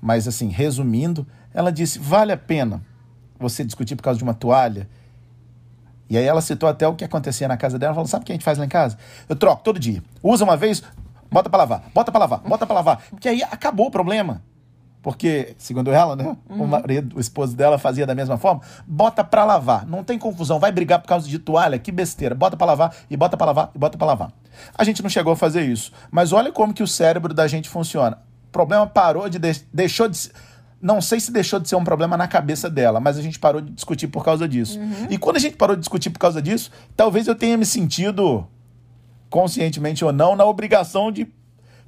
mas 0.00 0.26
assim, 0.26 0.48
resumindo, 0.48 1.26
ela 1.52 1.70
disse: 1.70 1.98
vale 1.98 2.32
a 2.32 2.36
pena 2.36 2.82
você 3.38 3.64
discutir 3.64 3.96
por 3.96 4.02
causa 4.02 4.18
de 4.18 4.24
uma 4.24 4.34
toalha? 4.34 4.88
E 6.08 6.18
aí 6.18 6.24
ela 6.24 6.40
citou 6.40 6.68
até 6.68 6.86
o 6.86 6.94
que 6.94 7.04
acontecia 7.04 7.48
na 7.48 7.56
casa 7.56 7.78
dela, 7.78 7.90
ela 7.90 7.94
falou: 7.94 8.08
sabe 8.08 8.22
o 8.22 8.26
que 8.26 8.32
a 8.32 8.34
gente 8.34 8.44
faz 8.44 8.58
lá 8.58 8.64
em 8.64 8.68
casa? 8.68 8.98
Eu 9.28 9.36
troco 9.36 9.62
todo 9.62 9.78
dia. 9.78 10.02
Usa 10.22 10.44
uma 10.44 10.56
vez, 10.56 10.82
bota 11.30 11.48
pra 11.48 11.58
lavar, 11.58 11.84
bota 11.94 12.10
pra 12.10 12.20
lavar, 12.20 12.40
bota 12.40 12.66
pra 12.66 12.74
lavar. 12.74 13.02
Porque 13.10 13.28
aí 13.28 13.42
acabou 13.42 13.86
o 13.86 13.90
problema. 13.90 14.42
Porque, 15.04 15.54
segundo 15.58 15.92
ela, 15.92 16.16
né? 16.16 16.34
O 16.48 16.66
marido, 16.66 17.16
o 17.16 17.20
esposo 17.20 17.54
dela 17.54 17.76
fazia 17.78 18.06
da 18.06 18.14
mesma 18.14 18.38
forma. 18.38 18.62
Bota 18.86 19.22
pra 19.22 19.44
lavar. 19.44 19.86
Não 19.86 20.02
tem 20.02 20.18
confusão. 20.18 20.58
Vai 20.58 20.72
brigar 20.72 20.98
por 20.98 21.06
causa 21.06 21.28
de 21.28 21.38
toalha. 21.38 21.78
Que 21.78 21.92
besteira. 21.92 22.34
Bota 22.34 22.56
pra 22.56 22.66
lavar 22.66 22.96
e 23.10 23.16
bota 23.16 23.36
pra 23.36 23.46
lavar 23.46 23.70
e 23.74 23.78
bota 23.78 23.98
pra 23.98 24.06
lavar. 24.06 24.32
A 24.76 24.82
gente 24.82 25.02
não 25.02 25.10
chegou 25.10 25.34
a 25.34 25.36
fazer 25.36 25.60
isso. 25.62 25.92
Mas 26.10 26.32
olha 26.32 26.50
como 26.50 26.72
que 26.72 26.82
o 26.82 26.86
cérebro 26.88 27.34
da 27.34 27.46
gente 27.46 27.68
funciona. 27.68 28.18
O 28.48 28.50
problema 28.50 28.86
parou 28.86 29.28
de. 29.28 29.38
de- 29.38 29.66
deixou 29.72 30.08
de. 30.08 30.30
Não 30.80 31.00
sei 31.02 31.20
se 31.20 31.30
deixou 31.30 31.60
de 31.60 31.68
ser 31.68 31.76
um 31.76 31.84
problema 31.84 32.16
na 32.16 32.26
cabeça 32.26 32.70
dela, 32.70 32.98
mas 32.98 33.18
a 33.18 33.22
gente 33.22 33.38
parou 33.38 33.60
de 33.60 33.70
discutir 33.72 34.08
por 34.08 34.24
causa 34.24 34.48
disso. 34.48 34.80
E 35.10 35.18
quando 35.18 35.36
a 35.36 35.40
gente 35.40 35.54
parou 35.56 35.76
de 35.76 35.80
discutir 35.80 36.08
por 36.10 36.18
causa 36.18 36.40
disso, 36.40 36.70
talvez 36.96 37.26
eu 37.26 37.34
tenha 37.34 37.56
me 37.58 37.66
sentido, 37.66 38.46
conscientemente 39.30 40.04
ou 40.04 40.12
não, 40.12 40.34
na 40.36 40.44
obrigação 40.44 41.10
de 41.12 41.26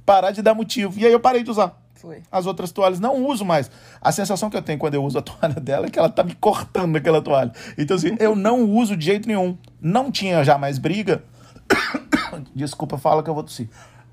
parar 0.04 0.30
de 0.32 0.42
dar 0.42 0.54
motivo. 0.54 0.98
E 0.98 1.06
aí 1.06 1.12
eu 1.12 1.20
parei 1.20 1.42
de 1.42 1.50
usar. 1.50 1.82
Foi. 1.96 2.22
As 2.30 2.46
outras 2.46 2.70
toalhas 2.70 3.00
não 3.00 3.26
uso 3.26 3.44
mais. 3.44 3.70
A 4.00 4.12
sensação 4.12 4.50
que 4.50 4.56
eu 4.56 4.62
tenho 4.62 4.78
quando 4.78 4.94
eu 4.94 5.04
uso 5.04 5.18
a 5.18 5.22
toalha 5.22 5.54
dela 5.54 5.86
é 5.86 5.90
que 5.90 5.98
ela 5.98 6.08
tá 6.08 6.22
me 6.22 6.34
cortando 6.34 6.96
aquela 6.96 7.20
toalha. 7.22 7.52
Então, 7.76 7.96
assim, 7.96 8.16
eu 8.20 8.36
não 8.36 8.64
uso 8.70 8.96
de 8.96 9.06
jeito 9.06 9.26
nenhum. 9.26 9.56
Não 9.80 10.10
tinha 10.10 10.44
já 10.44 10.58
mais 10.58 10.78
briga. 10.78 11.24
Desculpa, 12.54 12.98
fala 12.98 13.22
que 13.22 13.30
eu 13.30 13.34
vou 13.34 13.42
tossir. 13.42 13.68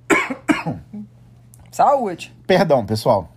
Saúde. 1.72 2.34
Perdão, 2.48 2.86
pessoal. 2.86 3.30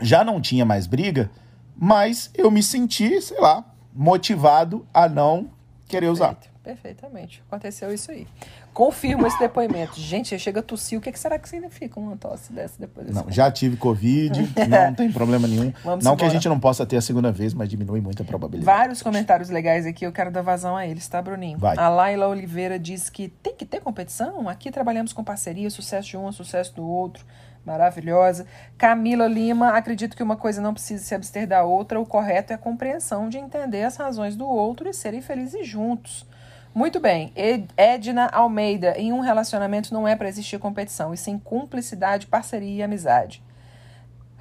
Já 0.00 0.24
não 0.24 0.40
tinha 0.40 0.64
mais 0.64 0.86
briga, 0.86 1.30
mas 1.76 2.30
eu 2.34 2.50
me 2.50 2.62
senti, 2.62 3.20
sei 3.20 3.40
lá, 3.40 3.64
motivado 3.92 4.86
a 4.92 5.08
não 5.08 5.50
querer 5.88 6.08
usar. 6.08 6.28
Perfeito, 6.34 6.50
Perfeitamente. 6.70 7.42
Aconteceu 7.48 7.92
isso 7.92 8.12
aí. 8.12 8.28
Confirmo 8.72 9.26
esse 9.26 9.36
depoimento. 9.40 9.98
Gente, 9.98 10.38
chega 10.38 10.60
a 10.60 10.62
tossir. 10.62 10.96
O 10.96 11.00
que, 11.00 11.10
que 11.10 11.18
será 11.18 11.36
que 11.36 11.48
significa 11.48 11.98
uma 11.98 12.16
tosse 12.16 12.52
dessa 12.52 12.78
depois 12.78 13.08
desse 13.08 13.18
Não, 13.18 13.28
já 13.28 13.50
tive 13.50 13.76
Covid, 13.76 14.40
não 14.70 14.94
tem 14.94 15.10
problema 15.10 15.48
nenhum. 15.48 15.72
Vamos 15.82 16.04
não 16.04 16.14
que 16.14 16.22
a 16.22 16.26
embora. 16.26 16.30
gente 16.30 16.48
não 16.48 16.60
possa 16.60 16.86
ter 16.86 16.96
a 16.96 17.00
segunda 17.00 17.32
vez, 17.32 17.52
mas 17.54 17.68
diminui 17.68 18.00
muito 18.00 18.22
a 18.22 18.24
probabilidade. 18.24 18.78
Vários 18.78 19.02
comentários 19.02 19.50
legais 19.50 19.84
aqui, 19.84 20.06
eu 20.06 20.12
quero 20.12 20.30
dar 20.30 20.42
vazão 20.42 20.76
a 20.76 20.86
eles, 20.86 21.08
tá, 21.08 21.20
Bruninho? 21.20 21.58
Vai. 21.58 21.76
A 21.76 21.88
Laila 21.88 22.28
Oliveira 22.28 22.78
diz 22.78 23.10
que 23.10 23.28
tem 23.28 23.52
que 23.56 23.66
ter 23.66 23.80
competição. 23.80 24.48
Aqui 24.48 24.70
trabalhamos 24.70 25.12
com 25.12 25.24
parceria, 25.24 25.68
sucesso 25.70 26.10
de 26.10 26.16
um, 26.16 26.30
sucesso 26.30 26.72
do 26.76 26.86
outro. 26.86 27.24
Maravilhosa. 27.64 28.46
Camila 28.78 29.26
Lima, 29.26 29.70
acredito 29.70 30.16
que 30.16 30.22
uma 30.22 30.36
coisa 30.36 30.62
não 30.62 30.72
precisa 30.72 31.04
se 31.04 31.14
abster 31.14 31.46
da 31.46 31.62
outra. 31.62 32.00
O 32.00 32.06
correto 32.06 32.52
é 32.52 32.56
a 32.56 32.58
compreensão 32.58 33.28
de 33.28 33.38
entender 33.38 33.82
as 33.82 33.96
razões 33.96 34.34
do 34.34 34.46
outro 34.46 34.88
e 34.88 34.94
serem 34.94 35.20
felizes 35.20 35.66
juntos. 35.66 36.26
Muito 36.74 37.00
bem. 37.00 37.32
Ed- 37.34 37.68
Edna 37.76 38.28
Almeida, 38.32 38.94
em 38.96 39.12
um 39.12 39.20
relacionamento 39.20 39.92
não 39.92 40.06
é 40.06 40.14
para 40.14 40.28
existir 40.28 40.58
competição, 40.58 41.12
e 41.12 41.16
sim 41.16 41.38
cumplicidade, 41.38 42.26
parceria 42.26 42.76
e 42.76 42.82
amizade. 42.82 43.42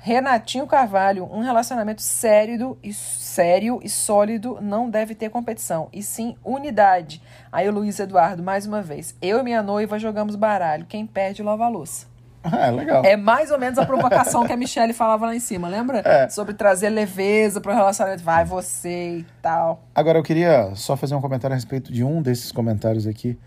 Renatinho 0.02 0.65
Carvalho, 0.65 1.26
um 1.30 1.42
relacionamento 1.42 2.02
sério 2.02 2.78
e, 2.82 2.94
sério 2.94 3.80
e 3.84 3.89
sólido 3.89 4.60
não 4.62 4.89
deve 4.89 5.13
ter 5.13 5.30
competição, 5.30 5.89
e 5.92 6.02
sim 6.02 6.38
unidade. 6.46 7.22
Aí 7.52 7.68
o 7.68 7.72
Luiz 7.72 8.00
Eduardo, 8.00 8.42
mais 8.42 8.65
uma 8.65 8.82
vez. 8.82 9.13
Eu 9.22 9.39
e 9.39 9.44
minha 9.44 9.62
noiva 9.62 10.00
jogamos 10.00 10.36
baralho. 10.36 10.86
Quem 10.86 11.06
perde, 11.06 11.44
lava 11.44 11.65
a 11.65 11.70
louça. 11.70 12.09
É, 12.43 12.71
legal. 12.71 13.04
É 13.04 13.17
mais 13.17 13.52
ou 13.52 13.60
menos 13.60 13.78
a 13.78 13.86
provocação 13.86 14.45
que 14.45 14.54
a 14.54 14.58
Michelle 14.58 14.93
falava 14.93 15.25
lá 15.25 15.36
em 15.36 15.39
cima, 15.39 15.67
lembra? 15.67 15.99
É. 15.99 16.30
Sobre 16.30 16.54
trazer 16.54 16.89
leveza 16.89 17.60
para 17.60 17.71
o 17.71 17.75
relacionamento. 17.75 18.23
Vai 18.23 18.45
você 18.45 19.19
e 19.19 19.25
tal. 19.41 19.84
Agora, 19.93 20.17
eu 20.17 20.23
queria 20.23 20.71
só 20.75 20.95
fazer 20.95 21.15
um 21.15 21.21
comentário 21.21 21.54
a 21.54 21.56
respeito 21.56 21.91
de 21.91 22.04
um 22.04 22.21
desses 22.21 22.52
comentários 22.52 23.06
aqui. 23.06 23.38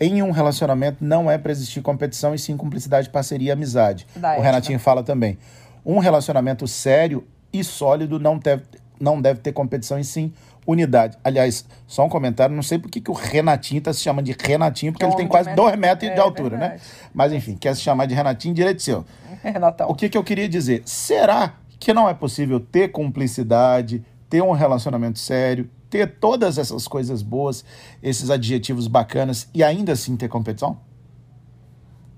Em 0.00 0.22
um 0.22 0.30
relacionamento 0.32 1.04
não 1.04 1.30
é 1.30 1.38
para 1.38 1.52
existir 1.52 1.80
competição 1.80 2.34
e 2.34 2.38
sim 2.38 2.56
cumplicidade, 2.56 3.08
parceria 3.08 3.48
e 3.48 3.52
amizade. 3.52 4.06
Da 4.16 4.30
o 4.30 4.32
Edna. 4.32 4.44
Renatinho 4.44 4.78
fala 4.78 5.02
também. 5.02 5.38
Um 5.84 5.98
relacionamento 5.98 6.66
sério 6.66 7.26
e 7.52 7.62
sólido 7.62 8.18
não 8.18 8.38
deve, 8.38 8.64
não 8.98 9.20
deve 9.20 9.40
ter 9.40 9.52
competição 9.52 9.98
e 9.98 10.04
sim 10.04 10.32
unidade. 10.66 11.18
Aliás, 11.24 11.64
só 11.86 12.04
um 12.04 12.08
comentário, 12.08 12.54
não 12.54 12.62
sei 12.62 12.78
por 12.78 12.90
que, 12.90 13.00
que 13.00 13.10
o 13.10 13.14
Renatinho 13.14 13.78
está 13.78 13.92
se 13.92 14.00
chamando 14.00 14.26
de 14.26 14.36
Renatinho, 14.38 14.92
porque 14.92 15.04
Que 15.04 15.10
é 15.10 15.14
ele 15.14 15.16
tem 15.16 15.28
quase 15.28 15.50
de 15.50 15.56
dois 15.56 15.72
metro- 15.76 15.80
metros 15.80 16.10
é 16.10 16.14
de 16.14 16.20
altura, 16.20 16.56
né? 16.56 16.68
verdade. 16.68 16.82
Mas 17.12 17.32
enfim, 17.32 17.56
quer 17.56 17.74
se 17.74 17.82
chamar 17.82 18.06
de 18.06 18.14
Renatinho, 18.14 18.54
direito 18.54 18.80
seu. 18.82 19.04
Renatão. 19.42 19.88
O 19.88 19.94
que, 19.94 20.08
que 20.08 20.16
eu 20.16 20.22
queria 20.24 20.48
dizer? 20.48 20.82
Será 20.84 21.54
que 21.80 21.92
não 21.92 22.08
é 22.08 22.14
possível 22.14 22.60
ter 22.60 22.88
cumplicidade, 22.92 24.04
ter 24.30 24.40
um 24.42 24.52
relacionamento 24.52 25.18
sério, 25.18 25.68
ter 25.90 26.18
todas 26.18 26.56
essas 26.58 26.86
coisas 26.86 27.22
boas, 27.22 27.64
esses 28.02 28.30
adjetivos 28.30 28.86
bacanas 28.86 29.48
e 29.52 29.62
ainda 29.64 29.92
assim 29.92 30.16
ter 30.16 30.28
competição? 30.28 30.78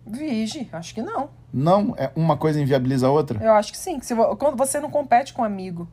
Vige, 0.06 0.68
acho 0.70 0.94
que 0.94 1.00
não. 1.02 1.30
Não, 1.52 1.94
é 1.96 2.10
uma 2.14 2.36
coisa 2.36 2.60
inviabiliza 2.60 3.06
a 3.06 3.10
outra? 3.10 3.42
Eu 3.42 3.52
acho 3.54 3.72
que 3.72 3.78
sim. 3.78 3.98
que 3.98 4.04
se 4.04 4.14
quando 4.38 4.56
você 4.56 4.78
não 4.78 4.90
compete 4.90 5.32
com 5.32 5.40
um 5.40 5.44
amigo, 5.46 5.88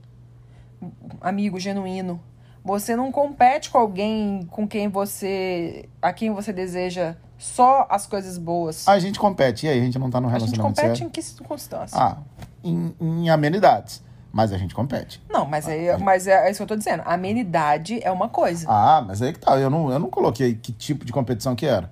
amigo 1.21 1.57
genuíno, 1.59 2.19
você 2.63 2.95
não 2.95 3.11
compete 3.11 3.69
com 3.69 3.77
alguém 3.77 4.47
com 4.51 4.67
quem 4.67 4.87
você, 4.87 5.89
a 6.01 6.13
quem 6.13 6.31
você 6.31 6.53
deseja 6.53 7.15
só 7.37 7.87
as 7.89 8.05
coisas 8.05 8.37
boas. 8.37 8.87
A 8.87 8.99
gente 8.99 9.19
compete, 9.19 9.65
e 9.65 9.69
aí 9.69 9.79
a 9.79 9.83
gente 9.83 9.97
não 9.97 10.09
tá 10.09 10.21
num 10.21 10.27
a 10.27 10.31
gente 10.31 10.51
relacionamento 10.51 10.75
compete 10.75 10.97
sério? 10.97 11.07
em 11.07 11.09
que 11.09 11.21
circunstância? 11.21 11.97
Ah, 11.99 12.17
em, 12.63 12.93
em 12.99 13.29
amenidades. 13.29 14.03
Mas 14.33 14.53
a 14.53 14.57
gente 14.57 14.73
compete. 14.73 15.21
Não, 15.29 15.45
mas, 15.45 15.67
é, 15.67 15.97
mas 15.97 16.25
é, 16.25 16.47
é 16.47 16.51
isso 16.51 16.59
que 16.59 16.63
eu 16.63 16.67
tô 16.67 16.77
dizendo. 16.77 17.03
Amenidade 17.05 17.99
é 18.01 18.09
uma 18.09 18.29
coisa. 18.29 18.65
Ah, 18.69 19.03
mas 19.05 19.21
aí 19.21 19.33
que 19.33 19.39
tá. 19.39 19.59
Eu 19.59 19.69
não, 19.69 19.91
eu 19.91 19.99
não 19.99 20.09
coloquei 20.09 20.55
que 20.55 20.71
tipo 20.71 21.03
de 21.03 21.11
competição 21.11 21.53
que 21.53 21.65
era. 21.65 21.91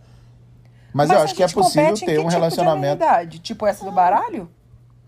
Mas, 0.94 1.10
eu 1.10 1.18
a 1.18 1.24
acho 1.24 1.36
que 1.36 1.44
é 1.44 1.48
possível 1.48 1.94
ter 1.94 2.18
um 2.18 2.24
tipo 2.24 2.30
relacionamento. 2.30 3.04
amenidade? 3.04 3.40
Tipo 3.40 3.68
essa 3.68 3.84
do 3.84 3.92
baralho? 3.92 4.50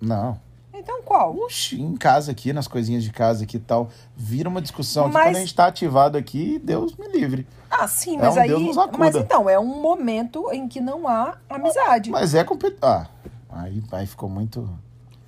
Não. 0.01 0.37
Então 0.81 1.01
qual? 1.03 1.35
Oxi, 1.37 1.79
em 1.81 1.95
casa 1.95 2.31
aqui, 2.31 2.51
nas 2.51 2.67
coisinhas 2.67 3.03
de 3.03 3.11
casa 3.11 3.43
aqui 3.43 3.57
e 3.57 3.59
tal, 3.59 3.89
vira 4.15 4.49
uma 4.49 4.61
discussão 4.61 5.07
Mas- 5.09 5.27
quando 5.27 5.35
a 5.35 5.39
gente 5.39 5.55
tá 5.55 5.67
ativado 5.67 6.17
aqui, 6.17 6.59
Deus 6.63 6.95
me 6.97 7.07
livre. 7.07 7.47
Ah, 7.69 7.87
sim, 7.87 8.15
É 8.17 8.19
mas 8.19 8.35
um 8.35 8.39
aí. 8.41 8.47
Deus 8.49 8.61
nos 8.63 8.77
acuda. 8.77 8.97
Mas 8.97 9.15
então, 9.15 9.49
é 9.49 9.57
um 9.59 9.81
momento 9.81 10.51
em 10.51 10.67
que 10.67 10.81
não 10.81 11.07
há 11.07 11.37
amizade. 11.49 12.09
Mas 12.09 12.33
é 12.35 12.43
competição. 12.43 12.89
Ah, 12.89 13.07
aí, 13.49 13.81
aí 13.91 14.07
ficou 14.07 14.27
muito. 14.27 14.67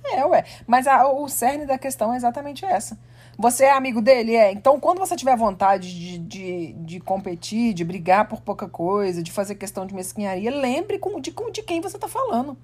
É, 0.04 0.24
ué. 0.26 0.44
Mas 0.66 0.86
a- 0.86 1.08
o 1.08 1.26
cerne 1.28 1.64
da 1.66 1.78
questão 1.78 2.12
é 2.12 2.16
exatamente 2.16 2.64
essa. 2.64 2.98
Você 3.38 3.64
é 3.64 3.72
amigo 3.72 4.00
dele? 4.02 4.34
É. 4.36 4.52
Então, 4.52 4.78
quando 4.78 4.98
você 4.98 5.16
tiver 5.16 5.36
vontade 5.36 5.92
de, 5.92 6.18
de, 6.18 6.72
de 6.74 7.00
competir, 7.00 7.72
de 7.74 7.82
brigar 7.84 8.28
por 8.28 8.40
pouca 8.40 8.68
coisa, 8.68 9.22
de 9.22 9.32
fazer 9.32 9.54
questão 9.56 9.86
de 9.86 9.94
mesquinharia, 9.94 10.50
lembre 10.50 10.98
com, 10.98 11.18
de, 11.20 11.34
de 11.52 11.62
quem 11.62 11.80
você 11.80 11.98
tá 11.98 12.06
falando. 12.06 12.56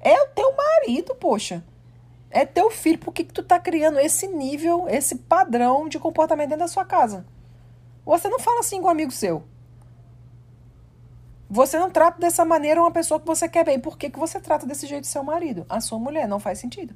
É 0.00 0.20
o 0.22 0.26
teu 0.28 0.52
marido, 0.56 1.14
poxa. 1.14 1.62
É 2.30 2.44
teu 2.44 2.70
filho. 2.70 2.98
Por 2.98 3.12
que, 3.12 3.24
que 3.24 3.32
tu 3.32 3.42
tá 3.42 3.58
criando 3.58 3.98
esse 3.98 4.26
nível, 4.26 4.86
esse 4.88 5.16
padrão 5.16 5.88
de 5.88 5.98
comportamento 5.98 6.50
dentro 6.50 6.64
da 6.64 6.68
sua 6.68 6.84
casa? 6.84 7.26
Você 8.04 8.28
não 8.28 8.38
fala 8.38 8.60
assim 8.60 8.80
com 8.80 8.88
um 8.88 8.90
amigo 8.90 9.10
seu. 9.10 9.44
Você 11.48 11.78
não 11.78 11.90
trata 11.90 12.20
dessa 12.20 12.44
maneira 12.44 12.80
uma 12.80 12.90
pessoa 12.90 13.20
que 13.20 13.26
você 13.26 13.48
quer 13.48 13.64
bem. 13.64 13.78
Por 13.78 13.96
que, 13.96 14.10
que 14.10 14.18
você 14.18 14.40
trata 14.40 14.66
desse 14.66 14.86
jeito 14.86 15.06
seu 15.06 15.22
marido? 15.22 15.64
A 15.68 15.80
sua 15.80 15.98
mulher. 15.98 16.26
Não 16.26 16.40
faz 16.40 16.58
sentido. 16.58 16.94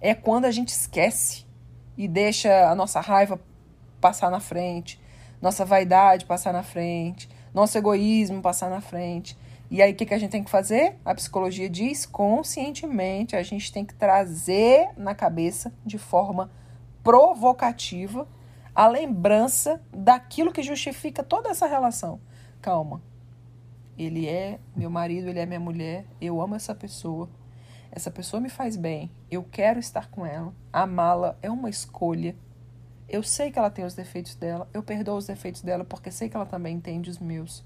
É 0.00 0.14
quando 0.14 0.44
a 0.44 0.50
gente 0.50 0.68
esquece 0.68 1.46
e 1.96 2.06
deixa 2.06 2.70
a 2.70 2.74
nossa 2.74 3.00
raiva 3.00 3.40
passar 4.00 4.30
na 4.30 4.40
frente, 4.40 5.00
nossa 5.40 5.64
vaidade 5.64 6.26
passar 6.26 6.52
na 6.52 6.62
frente, 6.62 7.28
nosso 7.54 7.76
egoísmo 7.76 8.42
passar 8.42 8.70
na 8.70 8.80
frente. 8.80 9.36
E 9.70 9.82
aí 9.82 9.92
o 9.92 9.96
que, 9.96 10.06
que 10.06 10.14
a 10.14 10.18
gente 10.18 10.30
tem 10.30 10.44
que 10.44 10.50
fazer? 10.50 10.96
A 11.04 11.14
psicologia 11.14 11.68
diz 11.68 12.06
conscientemente, 12.06 13.34
a 13.34 13.42
gente 13.42 13.72
tem 13.72 13.84
que 13.84 13.94
trazer 13.94 14.90
na 14.96 15.14
cabeça 15.14 15.72
de 15.84 15.98
forma 15.98 16.50
provocativa 17.02 18.28
a 18.74 18.86
lembrança 18.86 19.82
daquilo 19.90 20.52
que 20.52 20.62
justifica 20.62 21.22
toda 21.22 21.48
essa 21.48 21.66
relação. 21.66 22.20
Calma. 22.60 23.02
Ele 23.98 24.28
é 24.28 24.60
meu 24.76 24.90
marido, 24.90 25.28
ele 25.28 25.38
é 25.38 25.46
minha 25.46 25.58
mulher, 25.58 26.04
eu 26.20 26.40
amo 26.40 26.54
essa 26.54 26.74
pessoa. 26.74 27.28
Essa 27.90 28.10
pessoa 28.10 28.40
me 28.40 28.50
faz 28.50 28.76
bem, 28.76 29.10
eu 29.30 29.42
quero 29.42 29.78
estar 29.78 30.10
com 30.10 30.26
ela. 30.26 30.52
Amá-la 30.70 31.36
é 31.40 31.50
uma 31.50 31.70
escolha. 31.70 32.36
Eu 33.08 33.22
sei 33.22 33.50
que 33.50 33.58
ela 33.58 33.70
tem 33.70 33.84
os 33.84 33.94
defeitos 33.94 34.34
dela, 34.34 34.68
eu 34.74 34.82
perdoo 34.82 35.16
os 35.16 35.26
defeitos 35.26 35.62
dela 35.62 35.84
porque 35.84 36.10
sei 36.10 36.28
que 36.28 36.36
ela 36.36 36.44
também 36.44 36.76
entende 36.76 37.08
os 37.08 37.18
meus. 37.18 37.64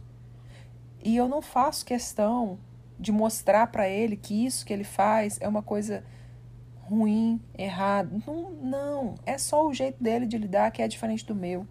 E 1.03 1.17
eu 1.17 1.29
não 1.29 1.41
faço 1.41 1.85
questão 1.85 2.59
de 2.99 3.11
mostrar 3.11 3.67
para 3.69 3.89
ele 3.89 4.17
que 4.17 4.45
isso 4.45 4.65
que 4.65 4.73
ele 4.73 4.85
faz 4.85 5.39
é 5.41 5.49
uma 5.49 5.63
coisa 5.63 6.05
ruim, 6.83 7.41
errada. 7.57 8.11
Não, 8.27 8.51
não, 8.51 9.15
é 9.25 9.39
só 9.39 9.67
o 9.67 9.73
jeito 9.73 10.03
dele 10.03 10.27
de 10.27 10.37
lidar 10.37 10.71
que 10.71 10.83
é 10.83 10.89
diferente 10.89 11.25
do 11.25 11.35
meu. 11.35 11.67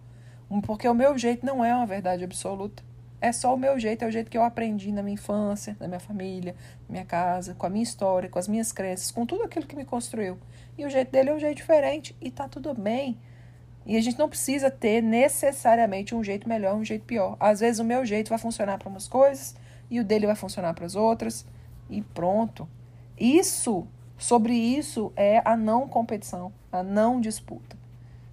Porque 0.62 0.88
o 0.88 0.94
meu 0.94 1.16
jeito 1.16 1.46
não 1.46 1.64
é 1.64 1.74
uma 1.74 1.86
verdade 1.86 2.24
absoluta. 2.24 2.82
É 3.20 3.30
só 3.32 3.54
o 3.54 3.58
meu 3.58 3.78
jeito, 3.78 4.02
é 4.02 4.08
o 4.08 4.10
jeito 4.10 4.30
que 4.30 4.38
eu 4.38 4.42
aprendi 4.42 4.90
na 4.90 5.02
minha 5.02 5.14
infância, 5.14 5.76
na 5.78 5.86
minha 5.86 6.00
família, 6.00 6.56
na 6.88 6.92
minha 6.92 7.04
casa, 7.04 7.54
com 7.54 7.66
a 7.66 7.70
minha 7.70 7.82
história, 7.82 8.30
com 8.30 8.38
as 8.38 8.48
minhas 8.48 8.72
crenças, 8.72 9.10
com 9.10 9.26
tudo 9.26 9.44
aquilo 9.44 9.66
que 9.66 9.76
me 9.76 9.84
construiu. 9.84 10.38
E 10.76 10.86
o 10.86 10.90
jeito 10.90 11.12
dele 11.12 11.28
é 11.28 11.34
um 11.34 11.38
jeito 11.38 11.58
diferente 11.58 12.16
e 12.18 12.30
tá 12.30 12.48
tudo 12.48 12.72
bem. 12.72 13.18
E 13.86 13.96
a 13.96 14.00
gente 14.00 14.18
não 14.18 14.28
precisa 14.28 14.70
ter 14.70 15.02
necessariamente 15.02 16.14
um 16.14 16.22
jeito 16.22 16.48
melhor, 16.48 16.74
um 16.76 16.84
jeito 16.84 17.04
pior. 17.04 17.36
Às 17.40 17.60
vezes 17.60 17.80
o 17.80 17.84
meu 17.84 18.04
jeito 18.04 18.28
vai 18.28 18.38
funcionar 18.38 18.78
para 18.78 18.88
umas 18.88 19.08
coisas 19.08 19.54
e 19.90 19.98
o 19.98 20.04
dele 20.04 20.26
vai 20.26 20.36
funcionar 20.36 20.74
para 20.74 20.86
as 20.86 20.94
outras 20.94 21.44
e 21.88 22.02
pronto. 22.02 22.68
Isso 23.18 23.86
Sobre 24.20 24.52
isso 24.52 25.10
é 25.16 25.40
a 25.46 25.56
não 25.56 25.88
competição, 25.88 26.52
a 26.70 26.82
não 26.82 27.22
disputa. 27.22 27.74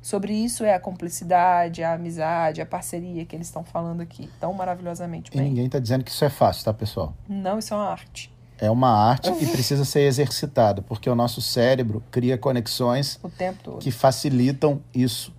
Sobre 0.01 0.33
isso 0.33 0.65
é 0.65 0.73
a 0.73 0.79
cumplicidade, 0.81 1.81
a 1.81 1.93
amizade, 1.93 2.61
a 2.61 2.65
parceria 2.65 3.23
que 3.25 3.33
eles 3.33 3.47
estão 3.47 3.63
falando 3.63 4.01
aqui 4.01 4.29
tão 4.37 4.51
maravilhosamente 4.53 5.31
E 5.33 5.37
bem. 5.37 5.47
ninguém 5.47 5.65
está 5.67 5.79
dizendo 5.79 6.03
que 6.03 6.11
isso 6.11 6.25
é 6.25 6.29
fácil, 6.29 6.65
tá, 6.65 6.73
pessoal? 6.73 7.13
Não, 7.27 7.57
isso 7.57 7.73
é 7.73 7.77
uma 7.77 7.89
arte. 7.89 8.29
É 8.59 8.69
uma 8.69 8.89
arte 8.89 9.31
e 9.39 9.45
precisa 9.47 9.85
ser 9.85 10.01
exercitada, 10.01 10.81
porque 10.81 11.09
o 11.09 11.15
nosso 11.15 11.41
cérebro 11.41 12.03
cria 12.11 12.37
conexões 12.37 13.17
O 13.23 13.29
tempo 13.29 13.59
todo. 13.63 13.77
que 13.79 13.89
facilitam 13.89 14.81
isso 14.93 15.33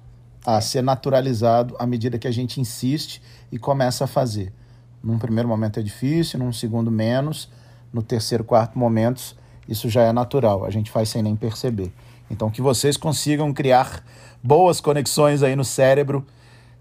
a 0.45 0.61
ser 0.61 0.83
naturalizado 0.83 1.77
à 1.79 1.87
medida 1.87 2.19
que 2.19 2.29
a 2.29 2.31
gente 2.31 2.61
insiste 2.61 3.21
e 3.51 3.59
começa 3.59 4.05
a 4.05 4.07
fazer. 4.07 4.53
Num 5.03 5.19
primeiro 5.19 5.49
momento 5.49 5.79
é 5.79 5.83
difícil, 5.83 6.39
num 6.39 6.53
segundo 6.53 6.91
menos, 6.91 7.49
no 7.93 8.03
terceiro, 8.03 8.45
quarto 8.45 8.79
momentos 8.79 9.37
isso 9.69 9.89
já 9.91 10.03
é 10.03 10.13
natural, 10.13 10.65
a 10.65 10.71
gente 10.71 10.91
faz 10.91 11.11
sem 11.11 11.23
nem 11.23 11.37
perceber. 11.37 11.93
Então 12.31 12.51
que 12.51 12.63
vocês 12.63 12.97
consigam 12.97 13.53
criar 13.53 14.03
boas 14.43 14.81
conexões 14.81 15.43
aí 15.43 15.55
no 15.55 15.65
cérebro 15.65 16.27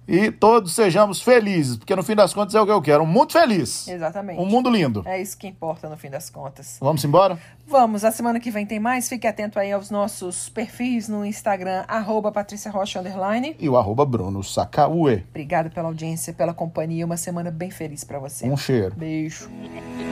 e 0.07 0.31
todos 0.31 0.73
sejamos 0.73 1.21
felizes, 1.21 1.77
porque 1.77 1.95
no 1.95 2.03
fim 2.03 2.15
das 2.15 2.33
contas 2.33 2.55
é 2.55 2.61
o 2.61 2.65
que 2.65 2.71
eu 2.71 2.81
quero, 2.81 3.03
um 3.03 3.07
mundo 3.07 3.33
feliz, 3.33 3.87
Exatamente. 3.87 4.39
um 4.39 4.45
mundo 4.45 4.69
lindo. 4.69 5.03
É 5.05 5.21
isso 5.21 5.37
que 5.37 5.47
importa 5.47 5.89
no 5.89 5.97
fim 5.97 6.09
das 6.09 6.29
contas. 6.29 6.77
Vamos 6.79 7.03
embora? 7.03 7.37
Vamos, 7.67 8.05
a 8.05 8.11
semana 8.11 8.39
que 8.39 8.49
vem 8.49 8.65
tem 8.65 8.79
mais. 8.79 9.09
Fique 9.09 9.27
atento 9.27 9.59
aí 9.59 9.73
aos 9.73 9.91
nossos 9.91 10.47
perfis 10.47 11.09
no 11.09 11.25
Instagram, 11.25 11.83
arroba 11.85 12.31
Patrícia 12.31 12.71
Rocha, 12.71 13.01
underline. 13.01 13.57
E 13.59 13.67
o 13.67 13.75
arroba 13.77 14.05
Bruno 14.05 14.41
Sacaue. 14.41 15.25
Pela 15.73 15.89
audiência, 15.89 16.31
pela 16.31 16.53
companhia. 16.53 17.05
Uma 17.05 17.17
semana 17.17 17.51
bem 17.51 17.69
feliz 17.69 18.05
pra 18.05 18.19
você. 18.19 18.49
Um 18.49 18.55
cheiro. 18.55 18.95
Beijo. 18.95 19.49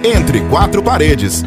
Entre 0.03 0.41
quatro 0.49 0.83
paredes. 0.83 1.45